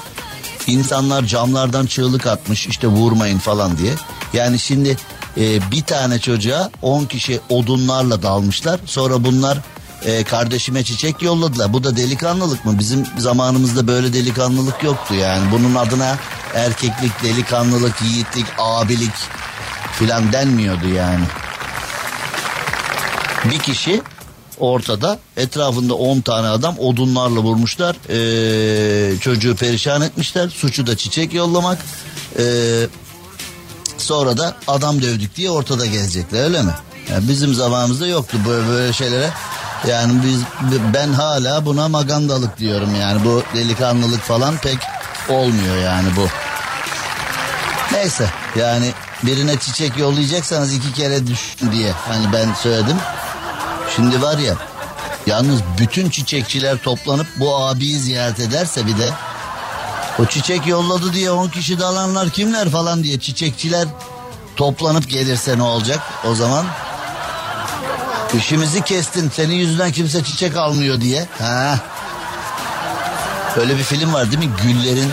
[0.67, 3.93] insanlar camlardan çığlık atmış işte vurmayın falan diye.
[4.33, 4.97] Yani şimdi
[5.37, 8.79] Ee, bir tane çocuğa 10 kişi odunlarla dalmışlar.
[8.85, 9.57] Sonra bunlar
[10.05, 11.73] e, kardeşime çiçek yolladılar.
[11.73, 12.79] Bu da delikanlılık mı?
[12.79, 15.51] Bizim zamanımızda böyle delikanlılık yoktu yani.
[15.51, 16.17] Bunun adına
[16.55, 19.13] erkeklik, delikanlılık, yiğitlik, abilik
[19.91, 21.25] filan denmiyordu yani.
[23.45, 24.01] Bir kişi
[24.59, 27.95] ortada etrafında 10 tane adam odunlarla vurmuşlar.
[28.09, 30.49] Ee, çocuğu perişan etmişler.
[30.49, 31.77] Suçu da çiçek yollamak.
[32.39, 32.43] Ee,
[33.97, 36.73] sonra da adam dövdük diye ortada gezecekler öyle mi?
[37.11, 39.29] Yani bizim zamanımızda yoktu böyle, böyle şeylere.
[39.87, 40.41] Yani biz
[40.93, 44.77] ben hala buna magandalık diyorum yani bu delikanlılık falan pek
[45.29, 46.27] olmuyor yani bu.
[47.95, 48.91] Neyse yani
[49.23, 52.97] birine çiçek yollayacaksanız iki kere düşün diye hani ben söyledim.
[53.95, 54.55] Şimdi var ya
[55.27, 59.09] yalnız bütün çiçekçiler toplanıp bu abiyi ziyaret ederse bir de
[60.19, 63.87] o çiçek yolladı diye 10 kişi dalanlar kimler falan diye çiçekçiler
[64.55, 66.65] toplanıp gelirse ne olacak o zaman?
[68.37, 71.27] İşimizi kestin senin yüzünden kimse çiçek almıyor diye.
[71.39, 71.79] Ha.
[73.57, 74.51] Böyle bir film var değil mi?
[74.63, 75.11] Güllerin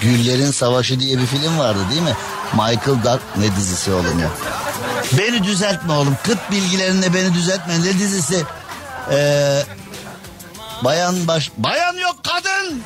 [0.00, 2.16] Güllerin Savaşı diye bir film vardı değil mi?
[2.52, 4.28] Michael Duck ne dizisi oğlum ya.
[5.18, 6.16] Beni düzeltme oğlum.
[6.22, 7.80] Kıt bilgilerinde beni düzeltme.
[7.80, 8.44] Ne dizisi?
[9.10, 9.62] Ee,
[10.84, 11.50] bayan baş...
[11.58, 12.82] Bayan yok kadın!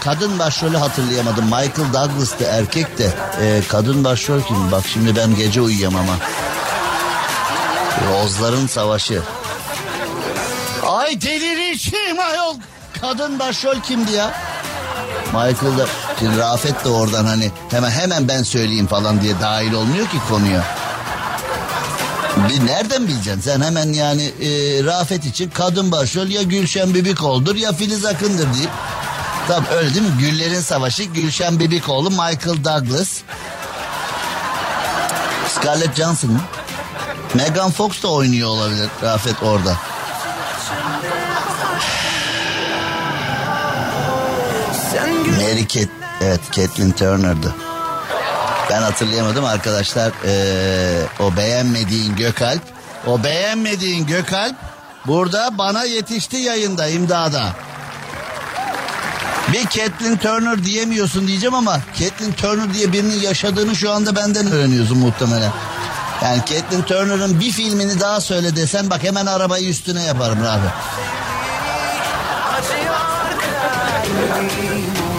[0.00, 1.44] Kadın başrolü hatırlayamadım.
[1.44, 3.10] Michael Douglas'tı erkek de.
[3.40, 4.72] Ee, kadın başrol kim?
[4.72, 6.14] Bak şimdi ben gece uyuyamam ha.
[8.10, 9.22] Rozların Savaşı.
[10.86, 12.56] Ay delirişim ayol.
[13.00, 14.34] Kadın başrol kimdi ya?
[15.26, 15.86] Michael da
[16.18, 20.64] şimdi Rafet de oradan hani hemen hemen ben söyleyeyim falan diye dahil olmuyor ki konuya.
[22.48, 24.48] Bir nereden bileceksin sen hemen yani e,
[24.84, 28.70] Rafet için kadın başrol ya Gülşen Bibikoğlu'dur ya Filiz Akın'dır deyip.
[29.48, 30.18] Tamam öyle değil mi?
[30.18, 33.08] Güllerin Savaşı Gülşen Bibikoğlu Michael Douglas.
[35.48, 36.40] Scarlett Johansson mı?
[37.34, 39.76] Megan Fox da oynuyor olabilir Rafet orada.
[45.26, 45.88] Mary Cat,
[46.20, 47.54] evet Caitlin Turner'dı.
[48.70, 50.12] Ben hatırlayamadım arkadaşlar.
[50.24, 52.62] Ee, o beğenmediğin Gökalp,
[53.06, 54.56] o beğenmediğin Gökalp
[55.06, 57.42] burada bana yetişti yayında imdada.
[59.52, 64.98] Bir Caitlin Turner diyemiyorsun diyeceğim ama Caitlin Turner diye birinin yaşadığını şu anda benden öğreniyorsun
[64.98, 65.52] muhtemelen.
[66.24, 70.70] Yani Caitlin Turner'ın bir filmini daha söyle desen bak hemen arabayı üstüne yaparım Rafet.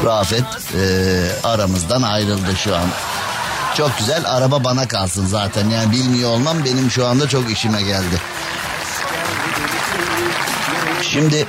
[0.05, 2.87] Rafet e, aramızdan ayrıldı şu an.
[3.77, 8.21] Çok güzel araba bana kalsın zaten yani bilmiyor olmam benim şu anda çok işime geldi.
[11.01, 11.47] Şimdi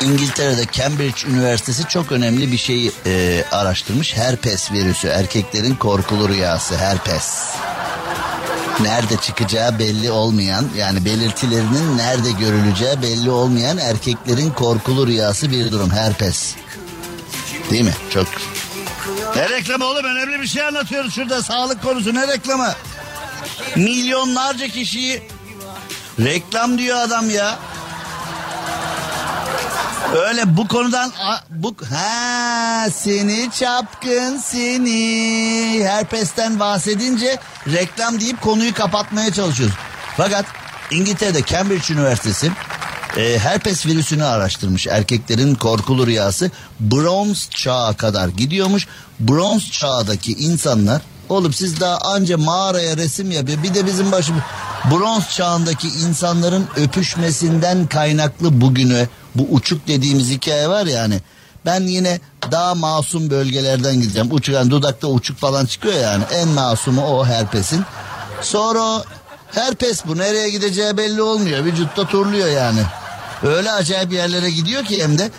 [0.00, 4.16] İngiltere'de Cambridge Üniversitesi çok önemli bir şeyi e, araştırmış.
[4.16, 7.53] Herpes virüsü erkeklerin korkulu rüyası herpes.
[8.80, 15.90] Nerede çıkacağı belli olmayan yani belirtilerinin nerede görüleceği belli olmayan erkeklerin korkulu rüyası bir durum
[15.90, 16.54] herpes.
[17.70, 17.94] Değil mi?
[18.10, 18.26] Çok.
[19.36, 22.74] Ne reklamı oğlum önemli bir şey anlatıyoruz şurada sağlık konusu ne reklamı?
[23.76, 25.22] Milyonlarca kişiyi
[26.20, 27.58] reklam diyor adam ya.
[30.12, 31.12] Öyle bu konudan
[31.50, 39.76] bu ha seni çapkın seni herpesten bahsedince reklam deyip konuyu kapatmaya çalışıyoruz.
[40.16, 40.46] Fakat
[40.90, 42.50] İngiltere'de Cambridge Üniversitesi
[43.16, 44.86] e, herpes virüsünü araştırmış.
[44.86, 46.50] Erkeklerin korkulu rüyası
[46.80, 48.86] bronz çağa kadar gidiyormuş.
[49.20, 53.62] Bronz çağdaki insanlar oğlum siz daha anca mağaraya resim yapıyor.
[53.62, 54.42] Bir de bizim başımız
[54.90, 61.20] bronz çağındaki insanların öpüşmesinden kaynaklı bugüne bu uçuk dediğimiz hikaye var ya hani.
[61.66, 62.20] Ben yine
[62.50, 64.28] daha masum bölgelerden gideceğim.
[64.32, 66.24] Uçuk yani dudakta uçuk falan çıkıyor yani.
[66.32, 67.84] En masumu o herpesin.
[68.40, 69.04] Sonra
[69.50, 71.64] herpes bu nereye gideceği belli olmuyor.
[71.64, 72.80] Vücutta turluyor yani.
[73.42, 75.30] Öyle acayip yerlere gidiyor ki hem de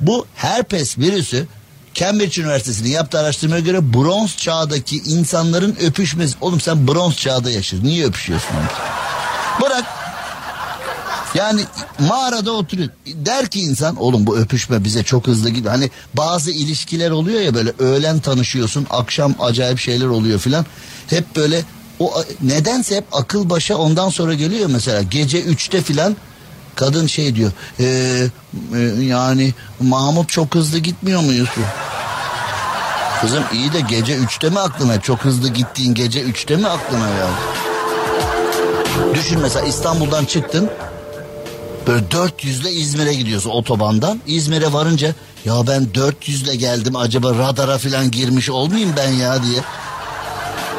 [0.00, 1.46] bu herpes virüsü
[1.94, 6.36] Cambridge Üniversitesi'nin yaptığı araştırmaya göre bronz çağdaki insanların öpüşmesi.
[6.40, 7.88] Oğlum sen bronz çağda yaşıyorsun.
[7.88, 8.50] Niye öpüşüyorsun?
[9.62, 10.03] Bırak
[11.34, 11.60] yani
[11.98, 12.88] mağarada oturuyor.
[13.06, 15.74] Der ki insan oğlum bu öpüşme bize çok hızlı gidiyor.
[15.74, 20.66] Hani bazı ilişkiler oluyor ya böyle öğlen tanışıyorsun akşam acayip şeyler oluyor filan.
[21.06, 21.62] Hep böyle
[21.98, 26.16] o nedense hep akıl başa ondan sonra geliyor mesela gece üçte filan
[26.74, 27.84] kadın şey diyor e,
[28.74, 31.48] e, yani Mahmut çok hızlı gitmiyor muyuz?
[33.20, 37.28] Kızım iyi de gece üçte mi aklına çok hızlı gittiğin gece üçte mi aklına ya?
[39.14, 40.70] Düşün mesela İstanbul'dan çıktın
[41.86, 44.20] Böyle 400 ile İzmir'e gidiyorsun otobandan.
[44.26, 45.14] İzmir'e varınca
[45.44, 49.60] ya ben 400 ile geldim acaba radara falan girmiş olmayayım ben ya diye.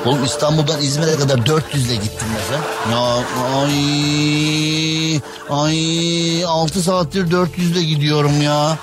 [0.05, 2.61] Oğlum İstanbul'dan İzmir'e kadar 400 ile gittim mesela.
[2.91, 3.23] Ya
[3.59, 8.77] ay ay 6 saattir 400 ile gidiyorum ya.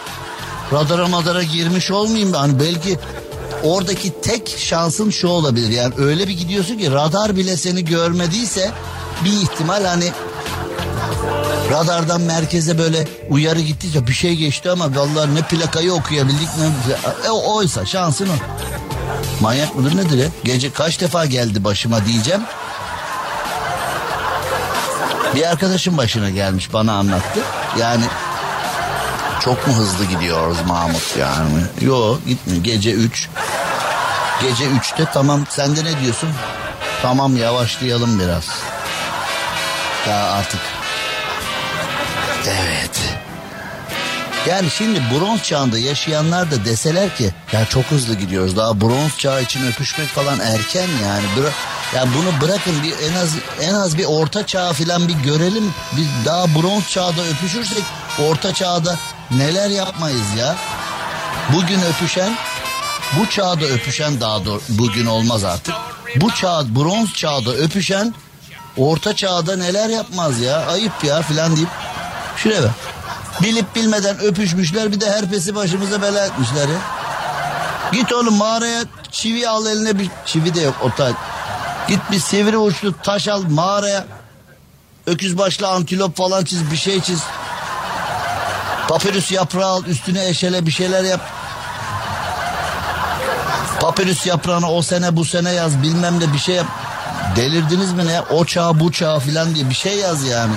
[0.73, 2.39] Radara madara girmiş olmayayım ben.
[2.39, 2.99] Hani belki
[3.63, 5.69] oradaki tek şansın şu olabilir.
[5.69, 8.71] Yani öyle bir gidiyorsun ki radar bile seni görmediyse
[9.25, 10.13] bir ihtimal hani
[11.71, 16.97] radardan merkeze böyle uyarı gittiyse bir şey geçti ama vallahi ne plakayı okuyabildik ne
[17.27, 18.33] e, oysa şansın o.
[19.41, 20.29] Manyak mıdır nedir ya?
[20.45, 22.43] Gece kaç defa geldi başıma diyeceğim.
[25.35, 27.41] Bir arkadaşım başına gelmiş bana anlattı.
[27.79, 28.05] Yani
[29.41, 31.63] çok mu hızlı gidiyoruz Mahmut yani?
[31.81, 33.29] Yo gitmiyor gece 3.
[34.43, 36.31] Gece 3'te tamam sen de ne diyorsun?
[37.03, 38.45] Tamam yavaşlayalım biraz.
[40.09, 40.61] Daha artık.
[42.47, 43.01] Evet.
[44.47, 49.43] Yani şimdi bronz çağında yaşayanlar da deseler ki ya çok hızlı gidiyoruz daha bronz çağı
[49.43, 51.25] için öpüşmek falan erken yani.
[51.37, 51.51] Bıra
[51.95, 55.75] ya bunu bırakın bir en az en az bir orta çağ falan bir görelim.
[55.97, 57.85] Biz daha bronz çağda öpüşürsek
[58.29, 58.97] orta çağda
[59.31, 60.57] neler yapmayız ya.
[61.53, 62.37] Bugün öpüşen
[63.19, 65.75] bu çağda öpüşen daha doğru bugün olmaz artık.
[66.17, 68.15] Bu çağ bronz çağda öpüşen
[68.77, 71.69] orta çağda neler yapmaz ya ayıp ya filan deyip
[72.37, 72.71] şuraya bak.
[73.43, 76.79] Bilip bilmeden öpüşmüşler bir de herpesi başımıza bela etmişler ya.
[77.93, 81.13] Git oğlum mağaraya çivi al eline bir çivi de yok otel.
[81.89, 84.05] Git bir sivri uçlu taş al mağaraya.
[85.07, 87.21] Öküz başlı antilop falan çiz bir şey çiz.
[88.89, 91.21] Papyrus yaprağı al üstüne eşele bir şeyler yap.
[93.81, 96.67] Papyrus yaprağını o sene bu sene yaz bilmem ne bir şey yap.
[97.37, 98.21] Delirdiniz mi ne?
[98.21, 100.55] O çağ bu çağ filan diye bir şey yaz yani.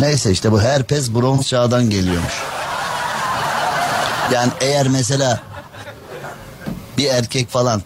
[0.00, 2.34] Neyse işte bu herpes bronz çağdan geliyormuş.
[4.32, 5.40] Yani eğer mesela
[6.98, 7.82] bir erkek falan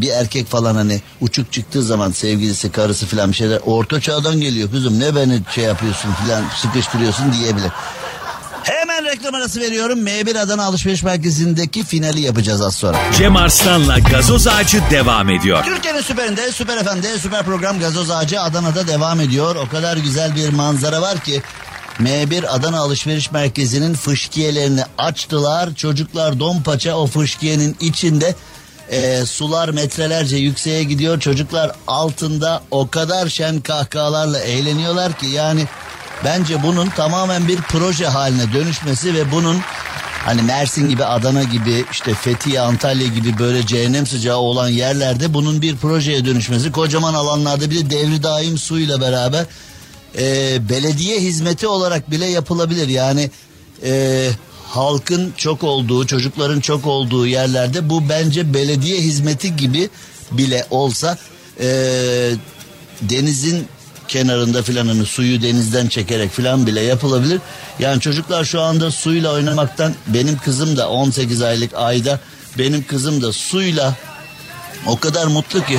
[0.00, 4.70] bir erkek falan hani uçuk çıktığı zaman sevgilisi karısı falan bir şeyler orta çağdan geliyor
[4.70, 7.72] kızım ne beni şey yapıyorsun filan sıkıştırıyorsun diyebilir.
[8.68, 10.06] Hemen reklam arası veriyorum.
[10.06, 12.98] M1 Adana Alışveriş Merkezi'ndeki finali yapacağız az sonra.
[13.18, 15.64] Cem Arslan'la gazoz ağacı devam ediyor.
[15.64, 19.56] Türkiye'nin süperinde, süper FM'de, süper program Gazoz Ağacı Adana'da devam ediyor.
[19.56, 21.42] O kadar güzel bir manzara var ki
[22.00, 25.74] M1 Adana Alışveriş Merkezi'nin fışkiyelerini açtılar.
[25.74, 28.34] Çocuklar don paça o fışkiyenin içinde
[28.90, 31.20] e, sular metrelerce yükseğe gidiyor.
[31.20, 35.66] Çocuklar altında o kadar şen kahkahalarla eğleniyorlar ki yani
[36.24, 39.56] bence bunun tamamen bir proje haline dönüşmesi ve bunun
[40.28, 45.62] Hani Mersin gibi Adana gibi işte Fethiye Antalya gibi böyle cehennem sıcağı olan yerlerde bunun
[45.62, 49.46] bir projeye dönüşmesi kocaman alanlarda bir de devri daim suyla beraber
[50.18, 52.88] e, belediye hizmeti olarak bile yapılabilir.
[52.88, 53.30] Yani
[53.84, 54.28] e,
[54.66, 59.88] halkın çok olduğu çocukların çok olduğu yerlerde bu bence belediye hizmeti gibi
[60.32, 61.18] bile olsa
[61.60, 61.66] e,
[63.02, 63.66] denizin
[64.08, 67.40] kenarında filan hani suyu denizden çekerek filan bile yapılabilir.
[67.78, 72.20] Yani çocuklar şu anda suyla oynamaktan benim kızım da 18 aylık ayda
[72.58, 73.94] benim kızım da suyla
[74.86, 75.78] o kadar mutlu ki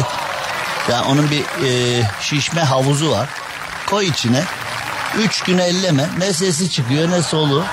[0.91, 3.29] yani onun bir e, şişme havuzu var.
[3.89, 4.43] Koy içine.
[5.17, 6.09] Üç gün elleme.
[6.17, 7.63] Ne sesi çıkıyor ne solu.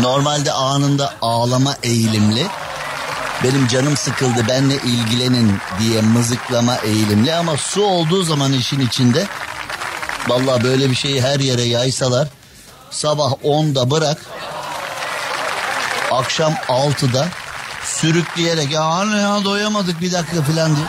[0.00, 2.46] Normalde anında ağlama eğilimli.
[3.44, 9.26] Benim canım sıkıldı benle ilgilenin diye mızıklama eğilimli ama su olduğu zaman işin içinde
[10.28, 12.28] vallahi böyle bir şeyi her yere yaysalar
[12.90, 14.18] sabah 10'da bırak
[16.12, 17.28] akşam 6'da
[17.84, 20.86] sürükleyerek ya anne ya doyamadık bir dakika falan diye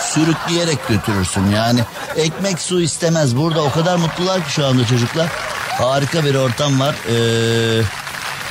[0.00, 1.50] sürükleyerek götürürsün.
[1.50, 1.80] Yani
[2.16, 3.36] ekmek su istemez.
[3.36, 5.28] Burada o kadar mutlular ki şu anda çocuklar.
[5.68, 6.94] Harika bir ortam var.
[7.08, 7.82] Ee,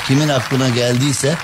[0.07, 1.35] kimin aklına geldiyse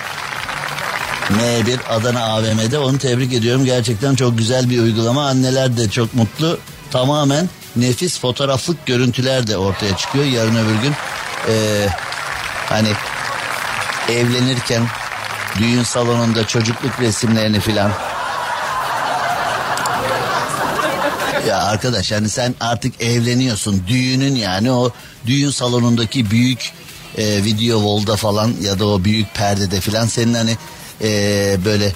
[1.29, 3.65] M1 Adana AVM'de onu tebrik ediyorum.
[3.65, 5.27] Gerçekten çok güzel bir uygulama.
[5.27, 6.59] Anneler de çok mutlu.
[6.91, 10.25] Tamamen nefis fotoğraflık görüntüler de ortaya çıkıyor.
[10.25, 10.93] Yarın öbür gün
[11.47, 11.87] e,
[12.65, 12.89] hani
[14.09, 14.83] evlenirken
[15.59, 17.91] düğün salonunda çocukluk resimlerini filan.
[21.47, 23.83] Ya arkadaş hani sen artık evleniyorsun.
[23.87, 24.91] Düğünün yani o
[25.25, 26.71] düğün salonundaki büyük
[27.17, 30.57] e, video volda falan ya da o büyük perdede filan senin hani
[31.01, 31.09] e,
[31.65, 31.91] böyle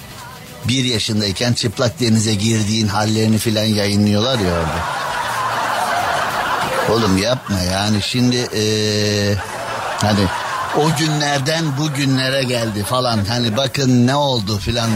[0.68, 5.04] bir yaşındayken çıplak denize girdiğin hallerini filan yayınlıyorlar ya orada.
[6.92, 8.02] Oğlum yapma yani.
[8.02, 8.64] Şimdi e,
[10.00, 10.20] hani
[10.76, 13.24] o günlerden bugünlere geldi falan.
[13.24, 14.90] Hani bakın ne oldu filan.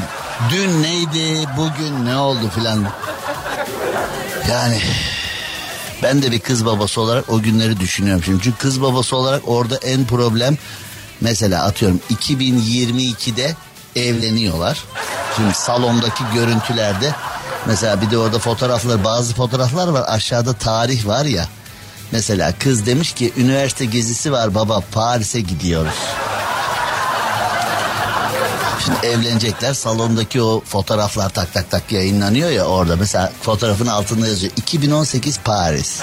[0.51, 2.85] Dün neydi bugün ne oldu filan.
[4.51, 4.81] Yani
[6.03, 8.43] ben de bir kız babası olarak o günleri düşünüyorum şimdi.
[8.43, 10.59] Çünkü kız babası olarak orada en problem
[11.21, 13.55] mesela atıyorum 2022'de
[13.99, 14.85] evleniyorlar.
[15.37, 17.15] Şimdi salondaki görüntülerde
[17.67, 21.47] mesela bir de orada fotoğraflar bazı fotoğraflar var aşağıda tarih var ya.
[22.13, 25.95] Mesela kız demiş ki üniversite gezisi var baba Paris'e gidiyoruz.
[28.85, 32.97] Şimdi evlenecekler salondaki o fotoğraflar tak tak tak yayınlanıyor ya orada.
[32.97, 36.01] Mesela fotoğrafın altında yazıyor 2018 Paris.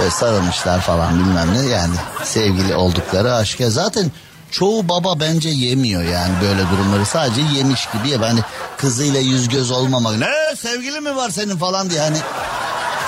[0.00, 3.66] Böyle sarılmışlar falan bilmem ne yani sevgili oldukları aşikar.
[3.66, 4.12] Zaten
[4.50, 8.40] çoğu baba bence yemiyor yani böyle durumları sadece yemiş gibi ya hani
[8.76, 12.18] kızıyla yüz göz olmamak ne sevgili mi var senin falan diye hani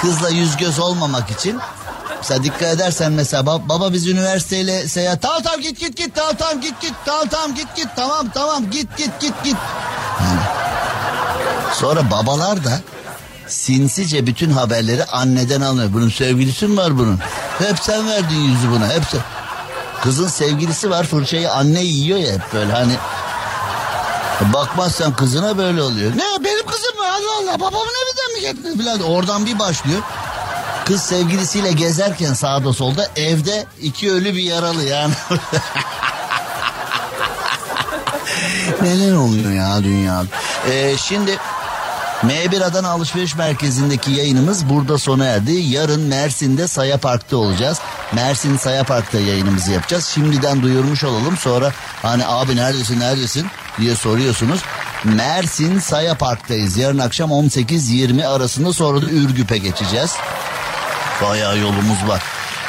[0.01, 1.61] kızla yüz göz olmamak için
[2.23, 6.37] Mesela dikkat edersen mesela baba, baba biz üniversiteyle seyahat tamam tamam git git git tamam
[6.39, 9.57] tamam git git tamam tamam git git tamam tamam git git git git.
[10.21, 10.41] Yani.
[11.75, 12.81] Sonra babalar da
[13.49, 15.93] sinsice bütün haberleri anneden alıyor.
[15.93, 17.19] Bunun sevgilisi mi var bunun?
[17.59, 19.21] Hep sen verdin yüzü buna hep sen.
[20.03, 22.93] Kızın sevgilisi var fırçayı anne yiyor ya hep böyle hani.
[24.53, 26.11] Bakmazsan kızına böyle oluyor.
[26.11, 29.01] Ne benim kızım mı Allah Allah babamın evinden mi getirdin filan.
[29.01, 30.01] Oradan bir başlıyor.
[30.85, 35.13] Kız sevgilisiyle gezerken sağda solda evde iki ölü bir yaralı yani.
[38.83, 40.25] Neler oluyor ya dünya?
[40.71, 41.39] Ee, şimdi
[42.23, 45.53] M1 Adana Alışveriş Merkezi'ndeki yayınımız burada sona erdi.
[45.53, 47.79] Yarın Mersin'de Saya Park'ta olacağız.
[48.15, 50.07] Mersin Saya Park'ta yayınımızı yapacağız.
[50.07, 51.37] Şimdiden duyurmuş olalım.
[51.37, 53.47] Sonra hani abi neredesin neredesin
[53.79, 54.61] diye soruyorsunuz.
[55.05, 56.77] Mersin Saya Park'tayız.
[56.77, 60.11] Yarın akşam 18-20 arasında sonra da Ürgüp'e geçeceğiz.
[61.23, 62.23] Bayağı yolumuz var.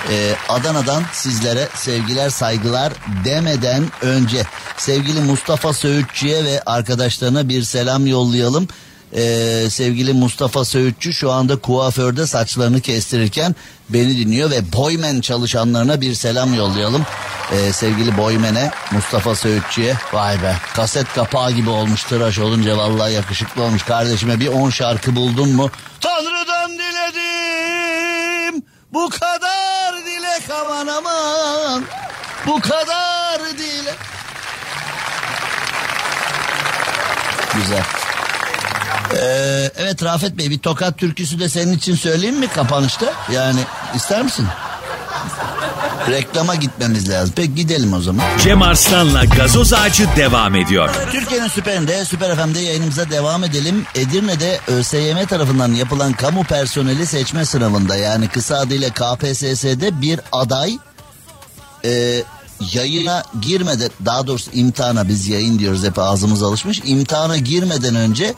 [0.09, 2.93] Ee, Adana'dan sizlere sevgiler saygılar
[3.25, 4.43] demeden önce
[4.77, 8.67] sevgili Mustafa Söğütçü'ye ve arkadaşlarına bir selam yollayalım.
[9.15, 13.55] Ee, sevgili Mustafa Söğütçü şu anda kuaförde saçlarını kestirirken
[13.89, 17.05] beni dinliyor ve Boymen çalışanlarına bir selam yollayalım.
[17.51, 23.63] Ee, sevgili Boymen'e Mustafa Söğütçü'ye vay be kaset kapağı gibi olmuş tıraş olunca vallahi yakışıklı
[23.63, 25.69] olmuş kardeşime bir 10 şarkı buldun mu?
[26.01, 31.83] Tanrı'dan diledim bu kadar dilek aman aman
[32.47, 33.97] bu kadar dilek.
[37.55, 38.02] Güzel.
[39.13, 43.13] Ee, evet Rafet Bey bir tokat türküsü de senin için söyleyeyim mi kapanışta?
[43.31, 43.59] Yani
[43.95, 44.47] ister misin?
[46.09, 47.33] Reklama gitmemiz lazım.
[47.35, 48.25] Peki gidelim o zaman.
[48.43, 50.89] Cem Arslan'la gazoz ağacı devam ediyor.
[51.11, 53.85] Türkiye'nin süperinde, Süper FM'de yayınımıza devam edelim.
[53.95, 60.77] Edirne'de ÖSYM tarafından yapılan kamu personeli seçme sınavında yani kısa adıyla KPSS'de bir aday
[61.85, 62.23] e,
[62.73, 66.81] yayına girmeden daha doğrusu imtihana biz yayın diyoruz hep ağzımız alışmış.
[66.85, 68.33] İmtihana girmeden önce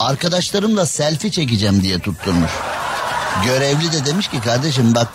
[0.00, 2.50] arkadaşlarımla selfie çekeceğim diye tutturmuş.
[3.44, 5.08] Görevli de demiş ki kardeşim bak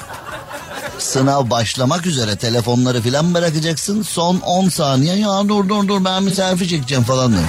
[0.99, 4.01] sınav başlamak üzere telefonları filan bırakacaksın.
[4.01, 7.43] Son 10 saniye ya dur dur dur ben bir selfie çekeceğim falan diyor.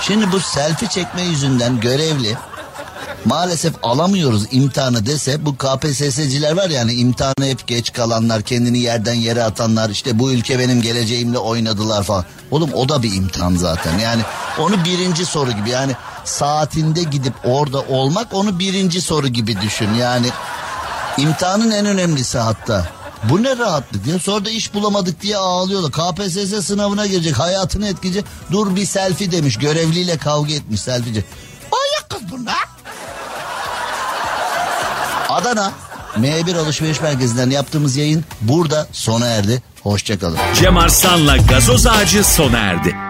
[0.00, 2.36] Şimdi bu selfie çekme yüzünden görevli
[3.24, 9.42] maalesef alamıyoruz imtihanı dese bu KPSS'ciler var yani imtihanı hep geç kalanlar kendini yerden yere
[9.42, 12.24] atanlar işte bu ülke benim geleceğimle oynadılar falan.
[12.50, 14.22] Oğlum o da bir imtihan zaten yani
[14.58, 15.92] onu birinci soru gibi yani
[16.24, 20.26] saatinde gidip orada olmak onu birinci soru gibi düşün yani
[21.18, 22.88] imtihanın en önemlisi hatta.
[23.24, 24.18] Bu ne rahatlık ya.
[24.18, 25.92] Sonra da iş bulamadık diye ağlıyorlar.
[25.92, 27.38] KPSS sınavına girecek.
[27.38, 28.24] Hayatını etkileyecek.
[28.52, 29.58] Dur bir selfie demiş.
[29.58, 31.24] Görevliyle kavga etmiş selfieci.
[31.72, 32.68] Ayak kız bunlar.
[35.28, 35.72] Adana
[36.16, 39.62] M1 Alışveriş Merkezi'nden yaptığımız yayın burada sona erdi.
[39.82, 40.38] Hoşçakalın.
[40.54, 43.09] Cem Arslan'la gazoz ağacı sona erdi.